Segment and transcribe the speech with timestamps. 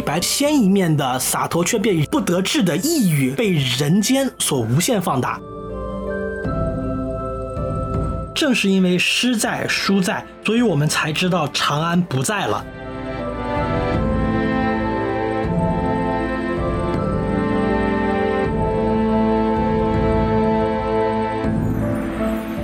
[0.00, 5.38] 李白先一面的洒脱，却被不得志的抑郁被人间所无限放大。
[8.34, 12.64] 正是因为诗在书在，所以我们才知道长安不在了。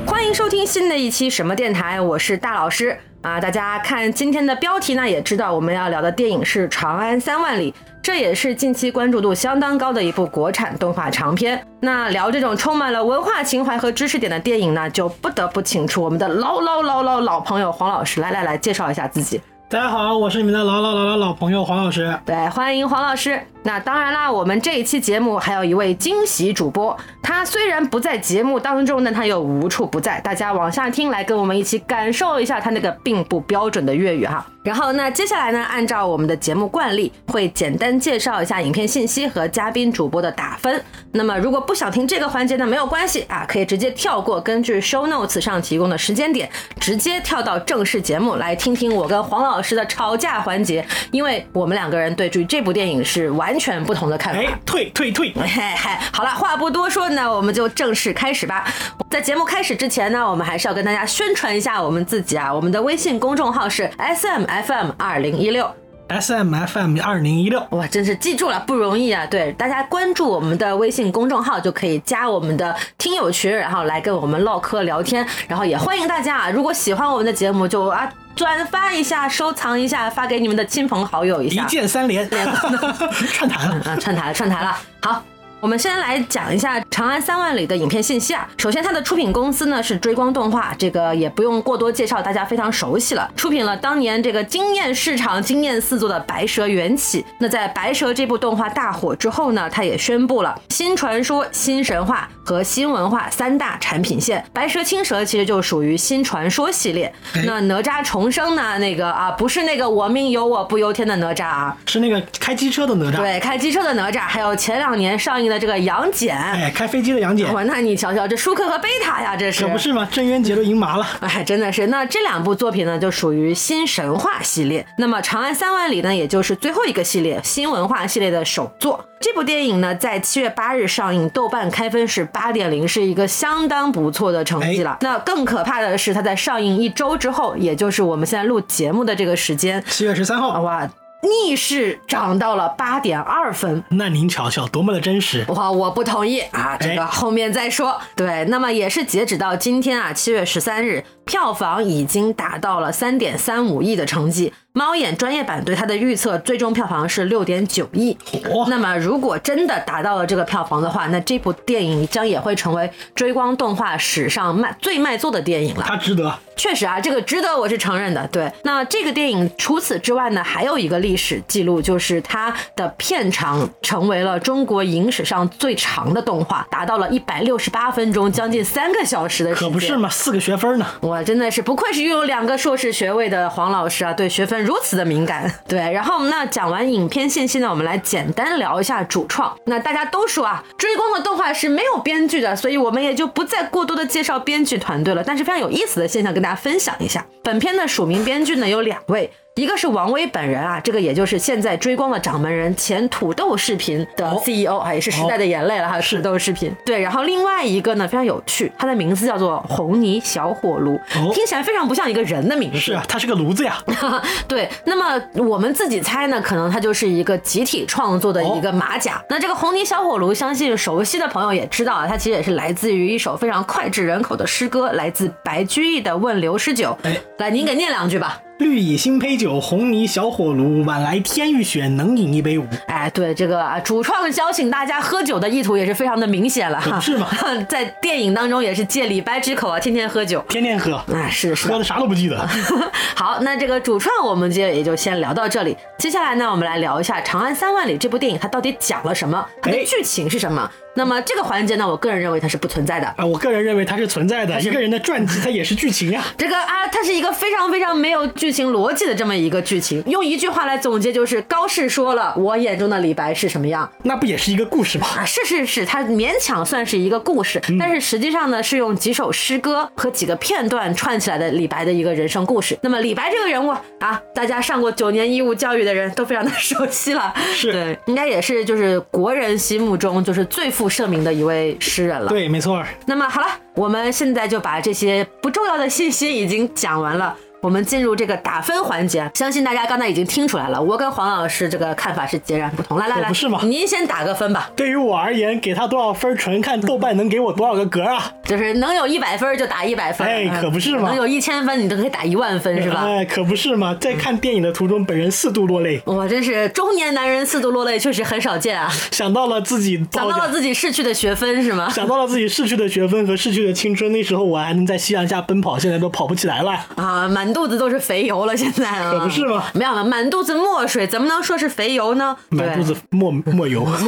[0.06, 3.40] 欢迎收听新的一期什么电台，我是大老师啊。
[3.40, 11.60] 大家看今天的标题呢，也知道我们要聊的电影是《长安三万里》，这也是近期关注度相当高的一部国产动画长片。
[11.80, 19.40] 那聊这种充满了文化情怀和知识点的电影呢，就不得不请出我们的老老老老老朋友黄老师来来来介绍一下自己。
[19.68, 22.16] 大家好，我是你们的老老老老老朋友黄老师。
[22.24, 23.40] 对，欢迎黄老师。
[23.64, 30.20] 那当然啦，我们这一期节目还有一位惊喜主播，他虽然不在节目当中，但他又无处不在。
[30.20, 34.46] 大家往下听，来跟我们一起感受一下他那个并不标准的粤语哈。
[34.62, 40.80] 然后那接下来呢，按照我们的节目惯例，会简单介绍一下影片信息和嘉宾主播的打分。
[41.10, 46.48] 那么如果不想听这个环节呢，没有关系啊，可以直接跳过，根据 show notes 上提供的时间点，
[46.78, 54.40] 直接跳到正式节目来听听我跟黄老师的吵架环节，因为我们两个人对于这部电影是完全不同的看法。
[54.40, 55.32] 哎，退退退！
[55.34, 58.64] 嘿嘿，好了，话不多说，那我们就正式开始吧。
[59.10, 65.70] 在节目开始之前呢，我们还是要跟大家宣传一下我们自己啊，我们的微信公众号是 S M F M 二零一六。
[66.08, 69.26] S M F M 二零一六，哇，真是记住了，不容易啊！
[69.26, 75.26] 对，大家关注我们的微信公众号就可以加我们的听友群，然后来跟我们唠嗑聊天。
[75.48, 81.60] 然后也欢迎大家啊，如果喜欢我们的节目，就啊转发一下、收藏一下，发给你们的亲朋好友一一。
[81.62, 82.28] 键三连，
[83.32, 83.74] 串台了。
[83.86, 84.76] 啊，串台了，串台了。
[85.00, 85.22] 好，
[85.58, 88.46] 我们先来讲一下《长安三万里》的影片信息啊。
[88.58, 93.26] 首先，它的出品公司呢是追光动画，这个也不用过多介绍，大家非常熟悉了。
[93.34, 97.22] 出品了当年这个惊艳市场、惊艳四座的《白蛇缘起》。
[97.38, 104.42] 那在《白蛇》这部动画大火之后呢，它也宣布了新传说、新神话和新文化三大产品线。
[104.52, 107.12] 白蛇青蛇其实就属于新传说系列。
[107.44, 108.78] 那哪吒重生呢？
[108.78, 116.38] 那个啊，不是那个我命由我不由天的哪吒啊，是那个开机车的哪吒，对，开机车的哪吒，还有前两年上映的这个杨戬。
[116.38, 120.06] 哎，开飞机的杨戬，哇，那你瞧瞧，这舒克和贝塔呀，这是可不是吗？
[120.12, 121.06] 郑渊洁都赢麻了。
[121.20, 121.88] 哎，真的是。
[121.88, 124.86] 那这两部作品呢，就属于新神话系列。
[124.98, 129.04] 那么《长安三万里》呢，也就是最后一个系列新文化系列的首作。
[129.18, 134.98] 这部电影呢，在七月八日上映，豆瓣开分是八点零，是一个相当不错的成绩了。
[135.00, 140.86] 那更可怕的是，它在上映一周之后，也就是我们现在录节目的这个时间，七月十三号，哇，
[141.22, 143.82] 逆势涨到了八点二分。
[143.88, 145.46] 那您瞧瞧，多么的真实！
[145.48, 147.98] 哇，我不同意啊，这个哎后面再说。
[148.14, 154.52] 对，那么也是截止到今天啊，七月十三日，票房已经达到了三点三五亿的成绩。
[154.72, 158.16] 猫眼专业版对它的预测，最终票房是六点九亿。
[158.44, 165.84] 嚯那么如果真的达到了这个票房的话，那这部电影将也会成为追光动画史上卖最卖座的电影了。
[165.88, 166.38] 它值得。
[166.56, 168.26] 确实啊，这个值得我是承认的。
[168.28, 179.68] 对，那这个电影除此之外呢，还有一个历史记录，就是它的片长成为了中国影史上最长的动画，达到了一百六十八分钟，将近三个小时的时间。
[179.68, 180.86] 可不是嘛，四个学分呢。
[181.00, 185.52] 我真的是不愧是拥有两个硕士学位的黄老师啊，对学分如此的敏感。
[185.66, 189.56] 对，然后那讲完影片信息呢，我们来简单聊一下主创。
[189.64, 195.22] 那大家都说啊，追光的动画是没有编剧的，所以我们也就不再过多的介绍编剧团队了。
[195.24, 199.30] 但是非常有意思的现象跟大家分享一下，本片的署名编剧呢有两位。
[199.56, 206.70] 一个是王威本人啊，这个也就是现在追光的掌门人，前土豆视频的哦 CEO 啊，也是时代的眼泪了哈，是土豆视频。
[206.84, 212.78] 对，然后另外一个呢非常有趣，他的名字叫做红泥小火炉，哦听起来非常不像一个人的名字。
[212.78, 213.82] 是啊，他是个炉子呀。
[214.46, 219.24] 对，那么我们自己猜呢，可能它就是一个集体创作的一个马甲。
[219.30, 226.90] 那这个红泥小火炉，相信熟悉的朋友也知道啊，它其实也是来自于一首非常脍炙人口的诗歌，来自白居易的《问刘十九》。
[227.08, 228.42] 哎，来，您给念两句吧。
[228.58, 232.66] 绿蚁新醅酒，红泥小火炉，晚来天欲雪，能饮一杯无？
[232.86, 236.98] 哎，对这个啊主创邀请大家喝酒的意图也是非常的明显了哈。
[236.98, 237.28] 是吗？
[237.68, 240.42] 在电影当中也是借李白之口啊，天天喝酒。
[240.48, 242.48] 天天喝，啊，是是喝的啥都不记得。
[243.14, 245.76] 好，那这个主创我们就也就先聊到这里。
[245.98, 249.46] 接下来呢，我们来聊一下《长安三万里》这部电影，它到底讲了什么？
[249.60, 250.70] 它的哎剧情是什么？
[250.96, 253.06] 那么这个环节呢，我个人认为它是不存在的。
[253.16, 254.58] 啊，我个人认为它是存在的。
[254.60, 256.24] 一个人的传记，它也是剧情呀。
[256.38, 260.02] 这个啊，它是一个非常非常没有剧情逻辑的这么一个剧情。
[260.06, 263.90] 用一句话来总结，就是高适说了，我眼中的李白是什么样？
[264.04, 265.06] 那不也是一个故事吗？
[265.18, 272.78] 啊，是是是，它勉强算是一个故事，但是实际上呢，是用几首诗歌和几个片段串起来的李白的一个人生故事。
[272.82, 273.70] 那么李白这个人物
[274.00, 282.28] 啊，大家上过九年义务教育的人都非常的熟悉了，是对，应该也是就是国人心目中就是最负盛名的一位诗人了。
[282.28, 282.80] 对，没错。
[283.06, 287.36] 那么好了，我们现在就把这些不重要的信息已经讲完了。
[287.66, 292.96] 我们进入这个打分环节，相信大家刚才已经听出来了，我跟黄老师这个看法是截然不同。
[292.96, 293.58] 来来来，不是吗？
[293.64, 294.70] 您先打个分吧。
[294.76, 298.32] 对于我而言，给他多少分，纯看豆瓣能给我多少个格啊？
[298.44, 301.08] 就是能有一百分就打一百分，哎，可不是吗？
[301.08, 303.00] 能有一千分，你都可以打一万分，是吧？
[303.04, 303.92] 哎，可不是吗？
[304.00, 306.00] 在看电影的途中，本人四度落泪。
[306.04, 308.88] 我真是中年男人四度落泪，确实很少见啊。
[309.10, 311.90] 想到了自己，想到了自己逝去的学分，是吗？
[311.90, 314.12] 想到了自己逝去的学分和逝去的青春。
[314.12, 318.44] 那时候我还能在夕阳下奔跑，现在都跑不起来了啊，满肚子都是肥油。
[318.44, 319.64] 了，现在啊，可不是吗？
[319.72, 322.36] 没有了，满肚子墨水，怎么能说是肥油呢？
[322.50, 323.82] 满肚子墨墨油。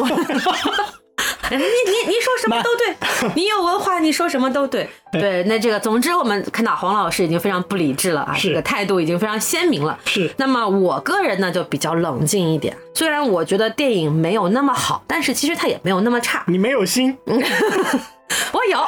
[1.50, 1.62] 你你
[2.08, 4.86] 你说什么都对， 你有文化，你说什么都 对。
[5.10, 9.98] 对，那这个，总之我们看到黄老师已经非常不理智了啊，这个态度已经非常鲜明了。
[10.04, 10.30] 是。
[10.36, 12.76] 那么我个人呢，就比较冷静一点。
[12.94, 16.44] 虽然我觉得电影没有那么好，但是其实它也没有那么差。
[16.46, 17.16] 你没有心。
[18.52, 18.78] 我有，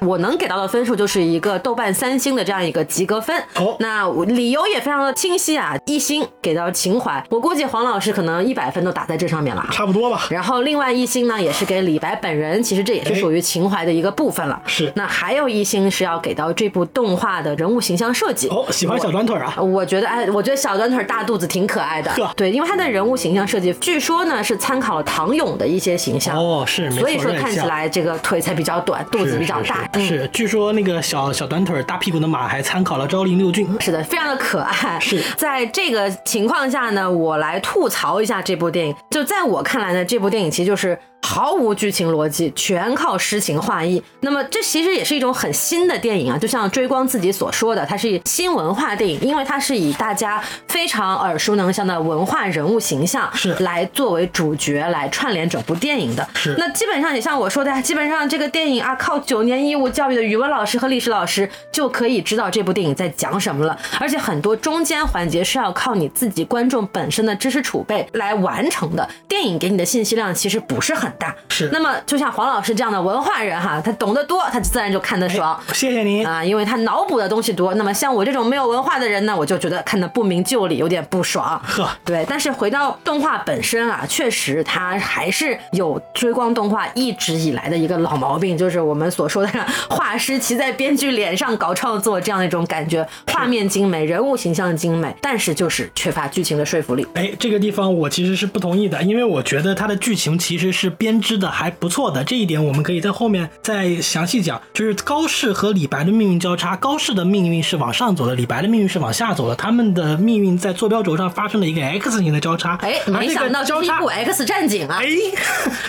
[0.08, 3.36] 我能给到的分数就是一个豆瓣三星的这样一个及格分。
[3.56, 10.26] 哦，那理由也非常的清晰啊，一星给到情怀，我估计黄老师可能一百分都打在这上面了，差不多吧。
[10.30, 14.60] 然后另外一星呢，也是给李白本人，其实这也是属于情怀的一个部分了。
[14.66, 18.48] 是，那还有一星是要给到这部动画的人物形象设计。
[18.48, 19.54] 哦，喜欢小短腿啊？
[19.60, 22.10] 我觉得，哎，我觉得小短腿大肚子挺可爱的。
[22.36, 26.36] 对，因为他的人物形象设计，据说呢是参考了唐勇的一些形象。
[26.36, 29.04] 哦，是，所以说看起来这个腿才比较短。
[29.10, 30.28] 肚子比较大，是。
[30.32, 34.98] 据说那个小小短腿、大屁股的马还参考了昭陵六骏，是的，非常的可爱。
[35.00, 38.94] 是在这个情况下呢，我来吐槽一下这部电影。
[39.10, 40.98] 就在我看来呢，这部电影其实就是。
[41.24, 44.02] 毫无剧情逻辑，全靠诗情画意。
[44.20, 56.28] 那么这其实也是一种很新的电影啊，就像追光自己所说的，它是新文化电影，因为它是以大家非常耳熟能详的文化人物形象是来作为主角来串联整部电影的。
[56.34, 63.78] 是那基本上也像我说的，基本上这个电影啊，靠九年义务教育的语文老师和历史老师就可以知道这部电影在讲什么了。
[63.98, 69.08] 而且很多中间环节是要靠你自己观众本身的知识储备来完成的。
[69.26, 71.10] 电影给你的信息量其实不是很。
[71.18, 75.58] 大是，那么就像黄老师这样的文化人哈，他懂得多，他自然就看得爽。
[75.72, 77.74] 谢谢您啊，因为他脑补的东西多。
[77.74, 81.60] 那么像我这种没有文化的人呢，我就觉得看得不明就里，有点不爽。
[81.64, 82.24] 呵，对。
[82.28, 97.06] 但是回到动画本身啊，确实它还是有追光动画一直以来的一个老毛病，就是我们所说的画师骑在编剧脸上搞创作这样一种感觉，画面精美，人物形象精美，但是就是缺乏剧情的说服力。
[97.14, 100.93] 哎，这个地方我其实是不同意的，因为我觉得它的剧情其实是。
[100.96, 104.60] 编织的还不错的这一点，我们可以在后面再详细讲。
[104.72, 109.54] 就是高适和李白的命运交叉，高适的命运是往上走的，李白的命运是往下走的。
[109.56, 112.78] 他们的命运在坐标轴上发生了一个 X 型的交叉。
[112.82, 115.00] 哎，没想到交叉部 X 战警啊！
[115.00, 115.06] 哎，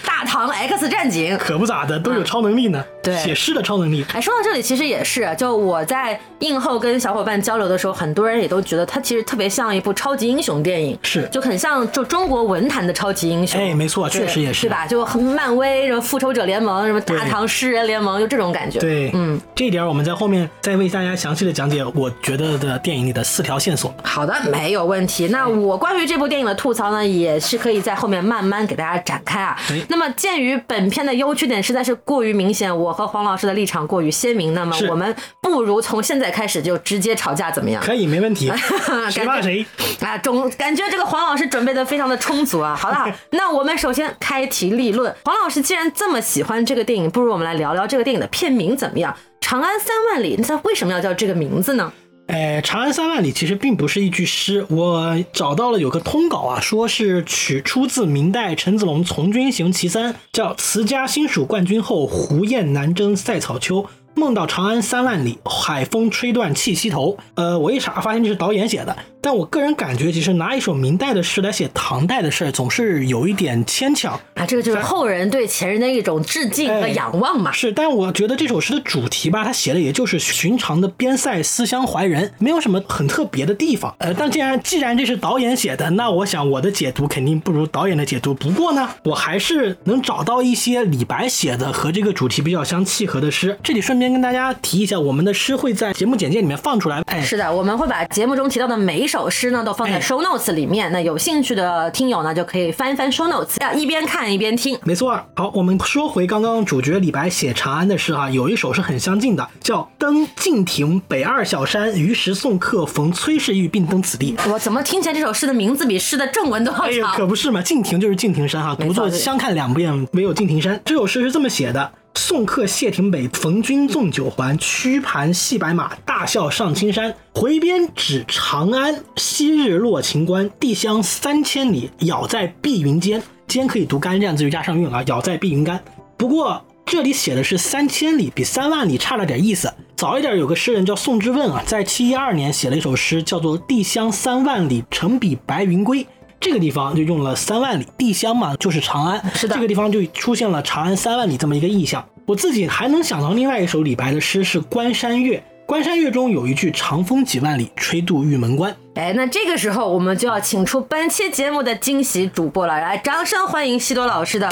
[0.06, 2.84] 大唐 X 战警可不咋的，都有超能力呢。
[3.02, 4.06] 对，写诗的超能力。
[4.14, 13.60] 哎，说到这里，其实也是，就我在映后跟小伙伴交流的时候，很多人也都觉得它其实特别像一部超级英雄电影，是，就很像就中国文坛的超级英雄。
[13.60, 14.86] 哎，没错，确实也是，对吧？
[14.86, 14.95] 就。
[15.20, 18.80] 漫威什么复仇者联盟什么大唐诗人联盟就这种感觉。
[18.80, 21.84] 对，嗯，这一点我们在后面再为大家详细的讲解。
[21.96, 23.94] 我觉得的电影里的四条线索。
[24.04, 25.28] 好的，没有问题。
[25.30, 29.58] 那我关于这部电影的吐槽呢，也是可以在后面慢慢给大家展开啊。
[29.88, 37.82] 那么鉴于本片的优缺点实在是过于明显，我和黄老师的立场过于鲜明，那么我们不如从现在开始就直接吵架，怎么样？
[37.84, 38.52] 可以，没问题。
[39.10, 39.66] 谁怕谁？
[40.02, 42.76] 啊，总感觉这个黄老师准备的非常的充足啊。
[42.76, 45.16] 好了， 那我们首先开题立论。
[45.24, 49.14] 黄老师既然这么喜欢这个电影，不如我们来聊聊这个电影的片名怎么样？
[49.40, 51.92] 《长安三万里》，那它为什么要叫这个名字呢？
[52.28, 63.86] 哎，《长安三万里》其实并不是一句诗，我找到了有个通稿啊，说是取出自明代陈子龙《从军行其三》，叫“辞家新属冠军后，胡雁南征塞草丘。
[64.18, 67.18] 梦到长安三万里，海风吹断气息头。
[67.36, 74.46] 呃，我一查发现这是导演写的，但我个人感觉，其实拿一首明代的诗来写唐代的事儿，总是有一点牵强啊。
[74.46, 77.52] 这个就是后人对前人的一种致敬和仰望嘛。
[77.52, 83.96] 是，但我觉得这首诗的主题吧，他写的也就是寻常的边塞思乡怀人，没有什么很特别的地方。
[83.98, 88.32] 呃，但既然既然这是导演写的，那我想我的解读肯定不如导演的解读。
[88.36, 93.58] 不过呢，我还是能找到一些李白写的和这个主题比较相契合的诗。
[93.64, 97.02] 这里顺便跟大家提一下，我们的诗会在节目简介里面放出来。
[97.08, 100.92] 哎，是的，我们会把节目中提到的每一首诗呢都放在 show notes 里面。
[100.92, 104.78] 那有兴趣的听友呢就可以翻一翻 show notes，要一边看一边听。
[104.84, 105.20] 没错。
[105.36, 114.36] 好，我们说回刚刚主角李白写长安的诗啊，有一首是很相近的，叫《登敬亭北二小山，于时送客逢崔氏玉并登此地》。
[114.52, 117.16] 我怎么听起来这首诗的名字比诗的正文都要长？
[117.16, 120.80] 可不是嘛，敬亭就是敬亭山哈，独坐相看两不厌，唯有敬亭山。
[120.86, 121.92] 这首诗是这么写的。
[122.18, 124.58] 送客谢亭北，逢君纵酒还。
[124.58, 127.14] 驱盘戏白马，大笑上青山。
[127.34, 130.50] 回边指长安，昔日落秦关。
[130.60, 133.22] 地乡三千里，杳在碧云间。
[133.48, 135.80] 间可以读干这样子就加上韵啊，杳在碧云间。
[136.18, 139.72] 不过这里写的是三千里，比三万里差了点意思。
[139.98, 146.04] 早一点有个诗人叫宋之问啊，在七一二年写了一首诗，叫做《地乡三万里，乘彼白云归》。
[146.40, 152.06] 这个地方就用了三万里，地乡嘛就是长安，是的，这个地方就出现了长安三万里这么一个意象。
[152.26, 158.76] 我自己还能想到另外一首李白的诗是《关山月》，《关山月》中有一句“长风几万里，吹度玉门关”。
[158.96, 164.50] 哎，那这个时候我们就要请出本期节目的惊喜主播了，来，掌声欢迎西多老师的。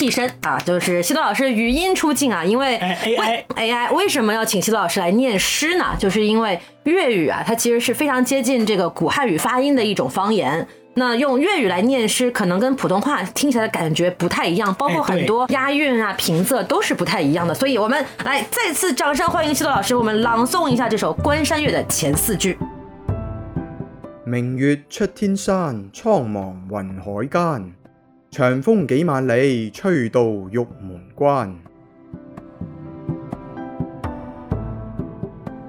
[0.00, 5.94] 替身啊，就是西多老师语音出镜啊，因为 AI AI 为什么要请西多老师来念诗呢？
[5.98, 10.66] 就是因为粤语啊，它其实是非常接近这个古汉语发音的一种方言。
[10.94, 17.52] 那用粤语来念诗，可能跟普通话听起来的感觉不太一样，包括很多押韵啊、平仄都是不太一样的。
[17.52, 22.56] 所以我们来再次掌声欢迎西多老师，我们朗诵一下这首《关山月》的前四句：
[24.24, 27.79] 明月出天山，苍茫云海间。
[28.32, 31.52] 长风几万里，吹到玉门关。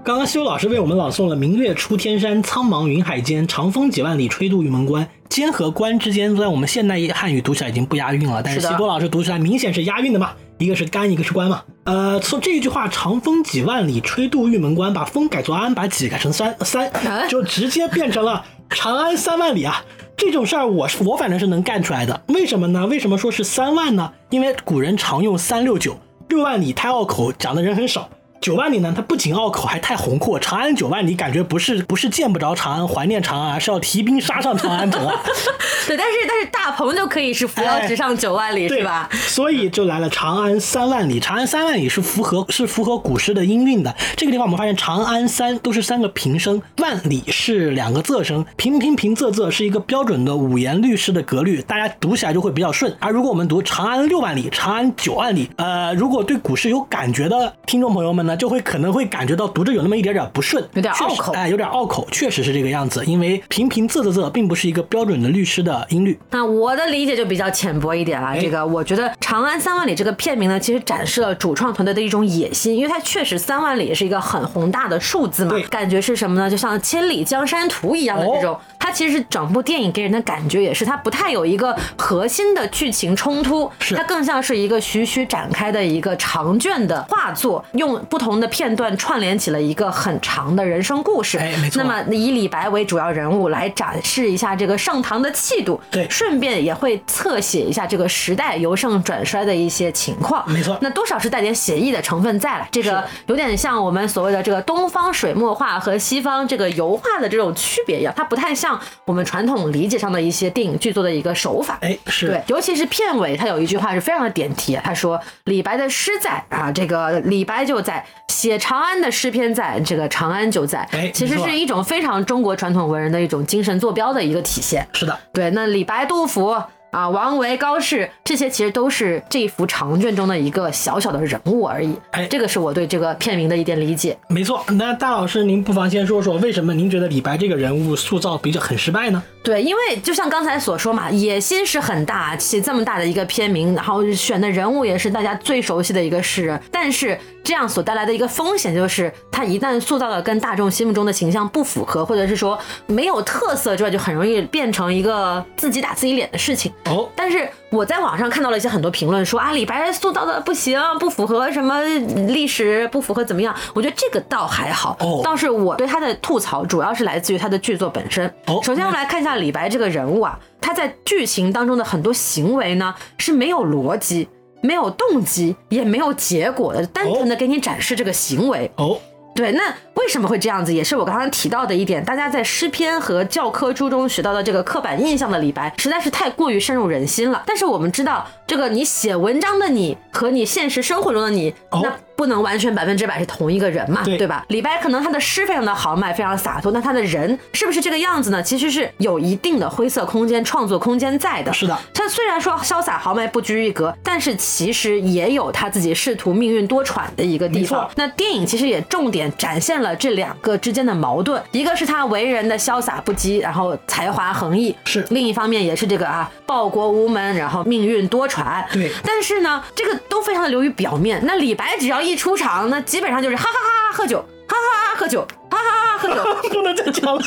[0.03, 5.08] 刚刚修老师为我们朗诵了“明月出天山，苍茫云海间，长风几万里，吹度玉门关”。
[5.27, 10.34] 间和关之间，在我们现代汉语读起来已经不押韵了，但是西波老师读起来明显是押韵的嘛？
[10.60, 11.63] 一个是干，一个是关嘛？
[11.86, 16.91] 呃，从这一句话“长风几万里，吹度玉门关”，把风改作安，把几改成三三，
[17.27, 19.84] 就直接变成了长安三万里啊！
[20.18, 22.22] 这种事儿，我是我反正是能干出来的。
[22.27, 22.86] 为什么呢？
[22.88, 24.13] 为什么说是三万呢？
[24.30, 25.98] 因为古人常用三六九，
[26.30, 28.10] 六万里太拗口，讲的人很少。
[28.41, 30.39] 九万里呢，它不仅拗口，还太宏阔。
[30.39, 35.21] 长安九万里，感觉不是不是见不着长安，怀念长安，而是要提兵杀上长安城啊。
[35.88, 39.07] 对，但是但是大鹏就可以是扶摇直上九万里，是吧？
[39.12, 41.19] 所以就来了长安三万里。
[41.19, 43.95] 长安三万里是符合是符合古诗的音韵的。
[44.17, 52.91] 这个地方我们发现长安三都是三个平声，万里是两个仄声，平平平仄仄是一个标准的五言律诗的格律，大家读起来就会比较顺。
[53.00, 58.30] 而如果我们读长安六万里，长安九万里，呃，如果对古诗有感觉的听众朋友们呢？
[58.35, 63.03] 就会可能会感觉到读着有那么一点点不顺，有点拗口，哎，有点拗口，确实是这个样子。
[63.05, 66.19] 因为平平仄仄仄并不是一个标准的律师的音律。
[66.31, 68.35] 那我的理解就比较浅薄一点了。
[68.39, 76.50] 这个我觉得《长安三万里》这个片名呢，其实展示了主创团队的一种野心，因为它确实三万里是一个很宏大的数字嘛，感觉是什么呢？
[76.50, 78.57] 就像千里江山图一样的这种。
[78.81, 91.38] 它其实整部电影给人的感觉也是，它不太有一个核心的剧情冲突，它更像是一个徐徐展开的一个长卷的画作，用不同的片段串联起了一个很长的人生故事。
[91.38, 91.83] 哎，没错。
[91.83, 100.43] 那么以李白为主要人物来展示一下这个盛唐的气度，对，顺便也会侧写一下这个时代由盛转衰的一些情况。
[100.50, 100.75] 没错。
[100.81, 108.71] 那多少是带点写意的成分在了，这个有点像我们所谓的这个东方水墨画和西方这个油画的这种区别一样，它不太像。
[109.06, 124.88] 我们传统理解上的一些电影剧作的一个手法，哎，是对，尤其是片尾，他有一句话是非常的点题，他说：“李白的诗在啊，这个李白就在写长安的诗篇，在这个长安就在。”哎，其实是一种非常中国传统文人的一种精神坐标的一个体现。
[124.94, 126.56] 是的，对，那李白、杜甫。
[126.91, 131.95] 啊，王维、高适这些其实都是这一幅长卷中的一个小小的人物而已。
[132.12, 134.17] 哎，这个是我对这个片名的一点理解。
[134.27, 139.24] 没错，那大老师您不妨先说说，为什么您觉得李白这个人物塑造比较很失败呢？
[139.41, 156.71] 对，因为就像刚才所说嘛，野心是很大，起这么大的一个片名，然后选的人物也是大家最熟悉的一个诗人，但是这样所带来的一个风险就是，他一旦塑造的跟大众心目中的形象不符合，或者是说没有特色之外，就很容易变成一个自己打自己脸的事情。
[156.86, 161.81] 哦，但是我在网上看到了一些很多评论说啊，李白塑造的不行，不符合什么
[162.27, 163.55] 历史，不符合怎么样？
[163.74, 164.95] 我觉得这个倒还好。
[165.00, 168.27] 哦倒是我对他的吐槽主要是来自于他的剧作本身。
[168.45, 174.29] 哦首先我们来看一下李白这个人物啊，他在剧情当中的很多行为呢是没有逻辑。
[174.62, 178.70] 没有动机，也没有结果的，单纯的给你展示这个行为。
[178.77, 179.00] 哦，
[179.34, 180.74] 对，那为什么会这样子？
[180.74, 187.44] 也是我刚刚提到的一点，大家在诗篇和教科书中学到的这个刻板印象的李白，实在是太过于深入人心了。
[187.46, 194.46] 但是我们知道，这个你写文章的你和你现实生活中的你，哦那不能完全百分之百是同一个人嘛，对吧？
[194.50, 198.44] 李白可能他的诗非常的豪迈，非常洒脱，那他的人是不是这个样子呢？
[198.44, 201.51] 其实是有一定的灰色空间、创作空间在的。
[201.51, 207.90] 是的，他虽然说潇洒豪迈不拘一格，但是其实也有他自己仕途命运多舛的一个地方。
[207.96, 218.63] 那电影其实也重点展现了这两个之间的矛盾，一个是他为人的潇洒不羁，然后才华横溢；是另一方面也是这个啊报国无门，然后命运多舛。
[218.72, 221.20] 对但是呢，这个都非常的流于表面。
[221.24, 225.25] 那李白只要一一出场，那基本上就是哈哈哈喝酒，哈哈哈喝酒，
[225.62, 226.50] 哈哈哈哈喝酒。
[226.50, 227.22] 不能再讲了。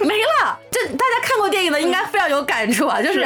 [0.00, 0.58] 没了。
[0.70, 3.20] 这大家看过电影的应该非常有感触啊，就是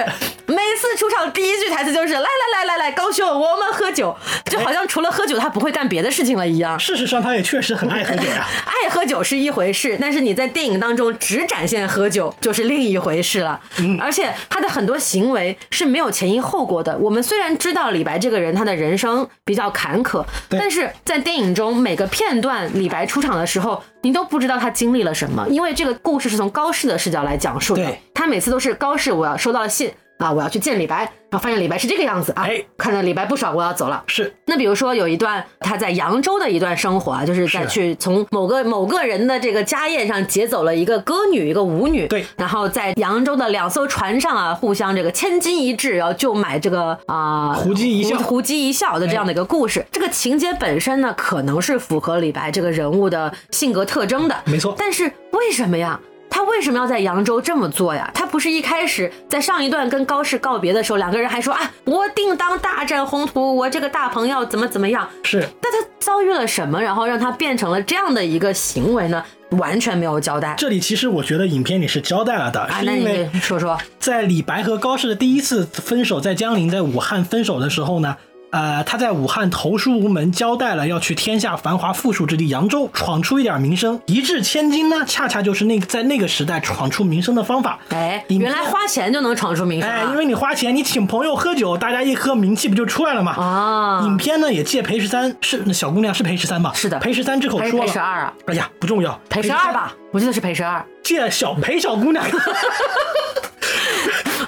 [0.47, 4.15] 每次出场第一句台词就是来来来来来，高兄，我们喝酒，
[4.47, 6.79] 就好像除了喝酒他不会干别的事情了一样。
[6.79, 8.47] 事实上，他也确实很爱喝酒呀。
[8.65, 13.61] 爱喝酒是一回事，但是你在电影当中只展现喝酒就是另一回事了。
[13.79, 16.97] 嗯而且他的很多行为是没有前因后果的。
[16.99, 23.62] 我们虽然知道李白这个人他的人生比较坎坷，但是在电影中每个片段李白出场的时候，
[24.03, 27.97] 你都不知道他经历了什么，因为这个故事是从高适的视角来讲述的。
[28.15, 29.93] 他每次都是高适，我要收到了信
[30.23, 31.01] 啊，我要去见李白，
[31.31, 32.63] 然后发现李白是这个样子啊，哎。
[32.79, 34.03] 看着李白不爽，我要走了。
[34.07, 34.35] 是。
[34.47, 42.25] 那比如说有一段他在扬州的一段生活啊，就是在去从某个某个人的这个家宴上劫走了一个歌女，一个舞女，对。
[42.37, 48.17] 然后在扬州的两艘船上啊，互相这个千金一掷，然后就买这个啊、胡姬一笑。
[48.19, 49.85] 胡胡姬一笑的这样的一个故事。
[49.93, 54.75] 这个情节本身呢，可能是符合李白这个人物的性格特征的，没错。
[54.77, 56.01] 但是为什么呀？
[56.43, 58.11] 他为什么要在扬州这么做呀？
[58.13, 65.09] 他不是一开始在上一段跟高适告别的时候，两个人还说啊，我定当大展宏图，我这个大鹏要怎么怎么样？
[65.23, 69.23] 是，但他遭遇了什么，然后让他变成了这样的一个行为呢？
[69.51, 70.57] 完全没有交代。
[70.59, 78.17] 这里其实我觉得影片里是交代了的，啊，是那你因为说说，在李白和高适的第一次分手，在江陵，在武汉分手的时候呢，
[78.53, 87.79] 呃，他在武汉投书无门，交代了要去天下繁华富庶之地扬州闯出一点名声，一掷千金呢，恰恰就是那个在那个时代闯出名声的方法。
[87.89, 90.11] 哎，原来花钱就能闯出名声哎，啊！
[90.11, 93.33] 因为你花钱，你请朋友喝酒，大家一喝，名气不就出来了吗？
[93.33, 96.73] 啊，影片呢也借裴十三是那小姑娘是裴十三吧？
[96.75, 98.35] 是的裴十三之口说了，裴十二啊？
[98.47, 100.85] 哎呀不重要，裴十二吧，我记得是裴十二。
[101.03, 102.25] 借小裴小姑娘。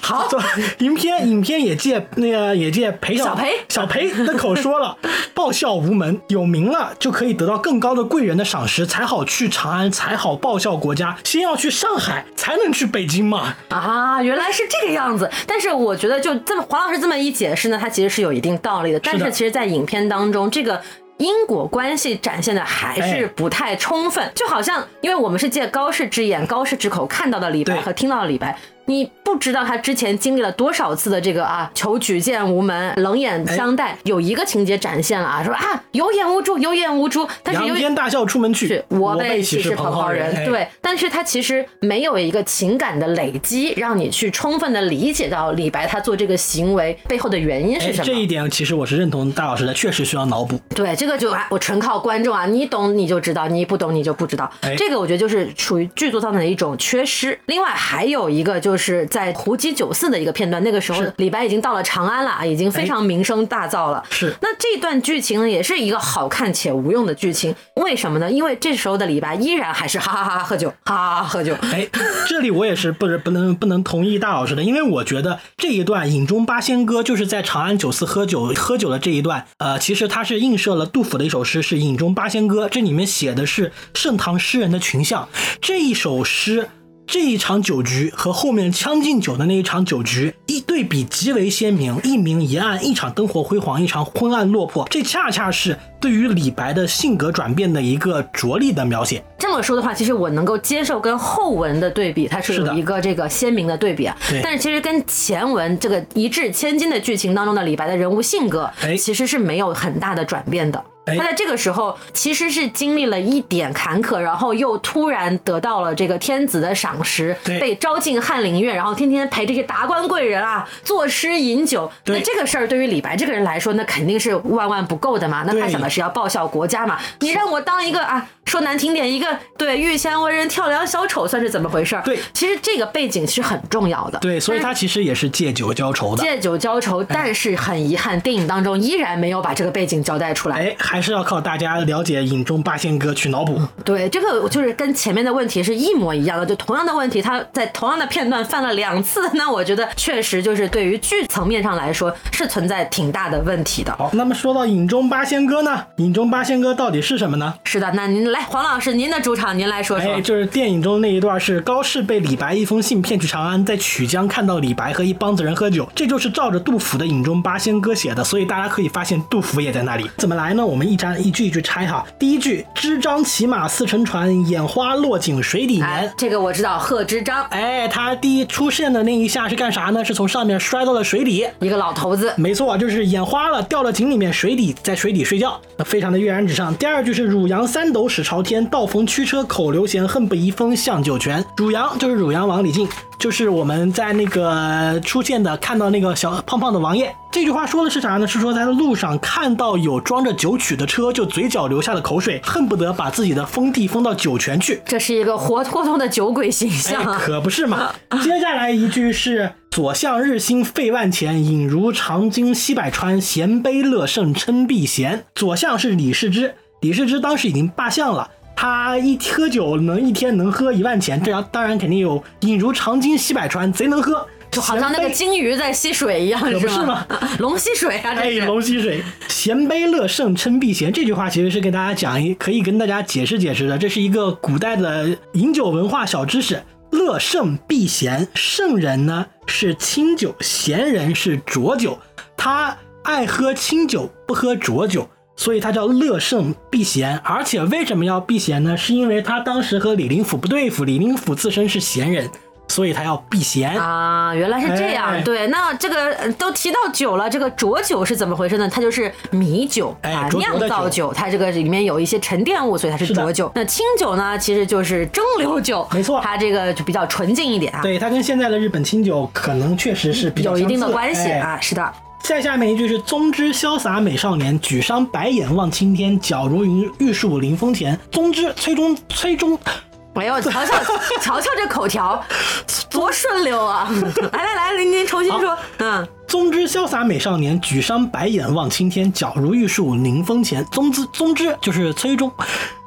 [0.03, 0.38] 好，这
[0.85, 4.98] 影片影片也借那个也借裴小小裴小裴的口说了，
[5.33, 11.16] 报效无门，有名了就可以得到更高的贵人的赏识，才好去长安，才好报效国家。
[11.24, 13.55] 先要去上海，才能去北京嘛。
[13.70, 15.31] 啊，原来是这个样子。
[15.46, 19.00] 但是我觉得，就这么黄老师这么一解释呢，他其实是有一定道理的。
[19.00, 20.83] 但是其实，在影片当中，这个。
[21.18, 23.31] 因果关系展现的还是哎。
[23.37, 33.97] 不太充分，就好像因为我们是借高适之眼、高适之口看到的李白和听到的李白，你不知道他之前经历了多少次的这个啊求举荐无门、冷眼相待。
[34.05, 40.35] 有一个情节展现了啊，说啊有眼无珠，有眼无珠，但是有仰天大笑出门去是，我辈岂是蓬蒿人？
[40.35, 48.05] 哎对，但是他其实没有一个情感的累积，让你去充分的理解到李白他做这个行为背后的原因是哎，什么。
[48.05, 50.61] 这一点其实我是认同大老师的，确实需要脑补。
[50.75, 54.51] 对，这个就啊，我纯靠观众啊，你懂你就知道，你不懂你就不知道。
[54.61, 57.38] 哎这个我觉得就是属于剧作上的一种缺失。
[57.47, 64.04] 另外还有一个就是在胡姬酒肆的一个片段，那个时候李白已经到了长安了啊，已经非常名声大噪了。
[64.10, 67.54] 是那这段剧情呢，也是一个好看且无用的剧情。
[67.76, 68.30] 为什么呢？
[68.30, 71.54] 因为这时候的李白依然还是哈哈哈哈喝酒，哈哈哈哈喝酒。
[71.72, 71.88] 哎，
[72.28, 85.28] 这里我也是不是不能不能同意大老师的，因为我觉得这一段《饮中八仙歌》就是在长安酒肆喝酒喝酒的这一段，呃，其实它是映射了杜甫的一首诗，是《饮中八仙歌》，这里面写的是盛唐诗人的群像。
[85.60, 86.68] 这一首诗。
[87.07, 94.87] 这一场酒局和后面《将进酒》的那一场酒局一对比极为鲜明，一明一暗，一场灯火辉煌，一场昏暗落魄。
[94.90, 99.23] 这恰恰是对于李白的性格转变的一个着力的描写。
[99.38, 104.17] 这么说的话，其实我能够接受跟后文的对比，它是有一个这个鲜明的对比啊。
[104.29, 110.83] 对但是其实跟前文这个一掷千金的剧情当中的李白的人物性格，哎其实是没有很大的转变的。
[111.07, 121.90] 哎他在这个时候其实是经历了一点坎坷，然后又突然得到了这个天子的赏识，对被招进翰林院，然后天天陪这些达官贵人啊作诗饮酒。
[122.07, 125.45] 那这个事儿对于李白这个人来说，那肯定是万万不够的嘛。
[125.47, 126.99] 那他对想的是要报效国家嘛。
[127.21, 129.26] 你让我当一个啊，说难听点，一个
[129.57, 132.02] 对御前文人跳梁小丑，算是怎么回事儿？
[132.02, 134.18] 对其实这个背景是很重要的。
[134.20, 136.22] 对，所以他其实也是借酒浇愁的。
[136.22, 140.57] 借酒浇愁，但是很遗憾，电影当中依然没有把这个背景交代出来。
[140.57, 143.61] 哎，还是要靠大家了解《影中八仙歌》去脑补。
[143.85, 153.94] 对，这个就是跟前面的问题是一模一样的，就同样的问题，他在同样的片段犯了两次，那我觉得确实就是对于剧层面上来说是存在挺大的问题的。
[153.96, 157.54] 好，那么说到《影中八仙歌》呢，《影中八仙歌》到底是什么呢？
[157.64, 160.12] 是的，那您来，黄老师，您的主场，您来说说。
[160.12, 170.11] 哎，就是电影中那一段是高适被李白一封信骗去长安，在曲江看到李白和一帮子人喝酒，这就是照着杜甫的《饮中八仙歌》写的，所以大家可以发现杜甫也在那里。
[170.16, 170.66] 怎么来呢？
[170.66, 172.05] 我们一章一句一句拆哈。
[172.18, 180.05] 第一句：支张骑马似乘船，眼花落井水底哎眠。，这个我知道，贺知章，哎，他第一出现的那一下是干啥呢？
[180.05, 181.47] 是从上面摔到了水底。
[181.61, 186.75] 一个老头子，没错，就是眼花了，掉到井里面，水底在水底睡觉，那非常的跃然纸上。
[186.75, 191.44] 第二句是汝阳三斗始朝天，道逢驱车口流涎，恨不移风向九泉。
[191.56, 197.14] 汝阳就是汝阳王李靖，就是我们在那个出现的看到那个小胖胖的王爷。
[197.30, 198.26] 这句话说的是啥呢？
[198.26, 204.80] 是说在路上看到有装着酒曲的车，就嘴角流下了口水，恨不得把自己的封地封到酒泉去。
[204.87, 207.20] 这是一个活脱脱的酒鬼形哎象，啊。
[207.20, 207.92] 可不是嘛。
[208.22, 215.24] 接下来一句是“左相日兴费万钱，饮如长鲸西百川，衔杯乐圣称避贤”。
[215.34, 216.54] 左相是李世之，
[216.85, 218.31] 李世之当时已经罢相了。
[218.55, 227.07] 他一喝酒能一天能喝一万钱，这样当然肯定有饮如长鲸吸百川，贼能喝，就好像那个鲸鱼在吸水一样，可不是吗？
[227.40, 230.92] 龙吸水啊，这哎，龙吸水，衔杯乐圣称避嫌。
[230.92, 233.79] 这句话其实是跟大家讲一，可以跟大家解释解释的。
[233.79, 236.62] 这是一个古代的饮酒文化小知识。
[236.90, 241.99] 乐圣避嫌，圣人呢是清酒，贤人是浊酒。
[242.37, 247.18] 他爱喝清酒，不喝浊酒，所以他叫乐圣避嫌。
[247.25, 248.77] 而且为什么要避嫌呢？
[248.77, 252.31] 是因为他当时和李林甫不对付，李林甫自身是贤人，
[252.68, 253.79] 所以他要避嫌。
[253.79, 255.09] 啊，原来是这样。
[255.09, 258.68] 哎对，那这个呃都提到酒了，这个浊酒是怎么回事呢？
[258.68, 263.51] 它就是米酒哎酿造酒，它这个里面有一些沉淀物，所以它是浊酒。
[263.55, 271.61] 那清酒呢，其实就是蒸馏酒，没错它这个就比较纯净一点啊，对，它跟现在的日本清酒可能确实是比较有一定的关系哎啊。
[271.61, 271.92] 是的，
[272.24, 279.58] 再下面一句是“宗之潇洒美少年，举觞白眼望青天，皎如云玉树临风前。”宗之崔中崔中，
[280.16, 280.82] 哎呦，瞧瞧
[281.20, 282.24] 瞧瞧这口条，
[282.90, 283.90] 多顺溜啊！
[284.32, 286.08] 来来来，您您重新说，嗯。
[286.26, 290.64] 宗之潇洒美少年，举觞白眼望青天，皎如玉树临风前。
[290.72, 292.32] 宗之宗之就是崔中，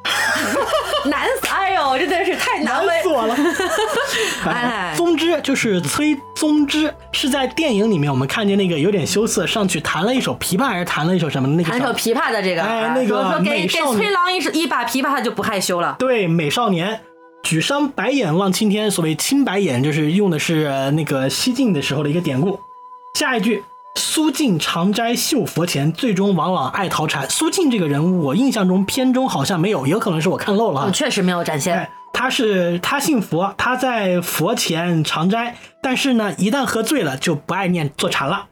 [1.10, 1.48] 难死！
[1.50, 3.36] 哎呦，真的是太难为我了。
[4.46, 15.96] 哎宗之就是崔宗之，是在电影里面我们看见那个有点羞涩，上去弹了一首琵琶，还是弹了一首什么的那个小弹首琵琶的这个，啊哎那个说说给给崔郎一首一把琵琶，他就不害羞了。
[16.00, 17.02] 对，美少年
[17.43, 22.60] 举觞白眼望青天，所谓青白眼，就是用的是呃那个西晋的时候的一个典故。
[23.13, 23.63] 下一句，
[23.98, 27.30] 苏静常斋绣佛前，最终往往爱逃禅。
[27.30, 30.90] 苏静这个人物，我印象中片中好像没有，有可能是我看漏了。
[30.92, 38.46] 确实没有展现哎。，他是他信佛，他在佛前常斋，但是呢，一旦喝醉了就不爱念坐禅了。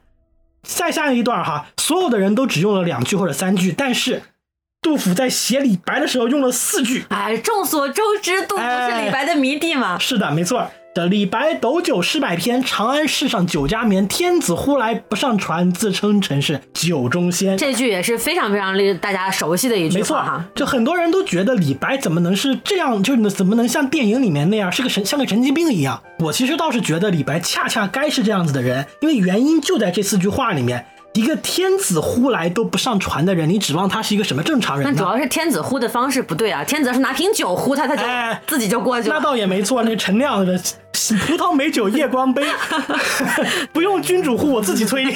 [0.63, 4.23] 再下一段哈，所有的人都只用了两句或者三句，但是
[4.81, 7.05] 杜甫在写李白的时候用了四句。
[7.09, 9.99] 哎，众所周知，杜甫是李白的迷弟嘛。
[9.99, 10.67] 是的，没错。
[10.95, 14.07] 的李白斗酒诗百篇，长安市上酒家眠。
[14.07, 17.57] 天子呼来不上船，自称臣是酒中仙。
[17.57, 26.01] 这句也是非常非常令大家熟悉的一句没错话哈。，就很多人都觉得李白怎么能是这样，就是怎么能像电影里面那样是个神，像个神经病一样。
[26.19, 30.85] 我其实倒是觉得李白恰恰该是这样子的人，因为原因就在这四句话里面。
[31.13, 34.93] 一个天子呼来都不上船的人，你指望他是一个什么正常人呢？
[34.93, 39.23] 那主要是天子呼的方式不对啊，天子要是拿瓶酒呼他，他就哎自己就过去了那。
[39.23, 40.59] 倒也没错，那陈亮的
[41.27, 42.43] 葡萄美酒夜光杯，
[43.73, 45.05] 不用君主呼，我自己催。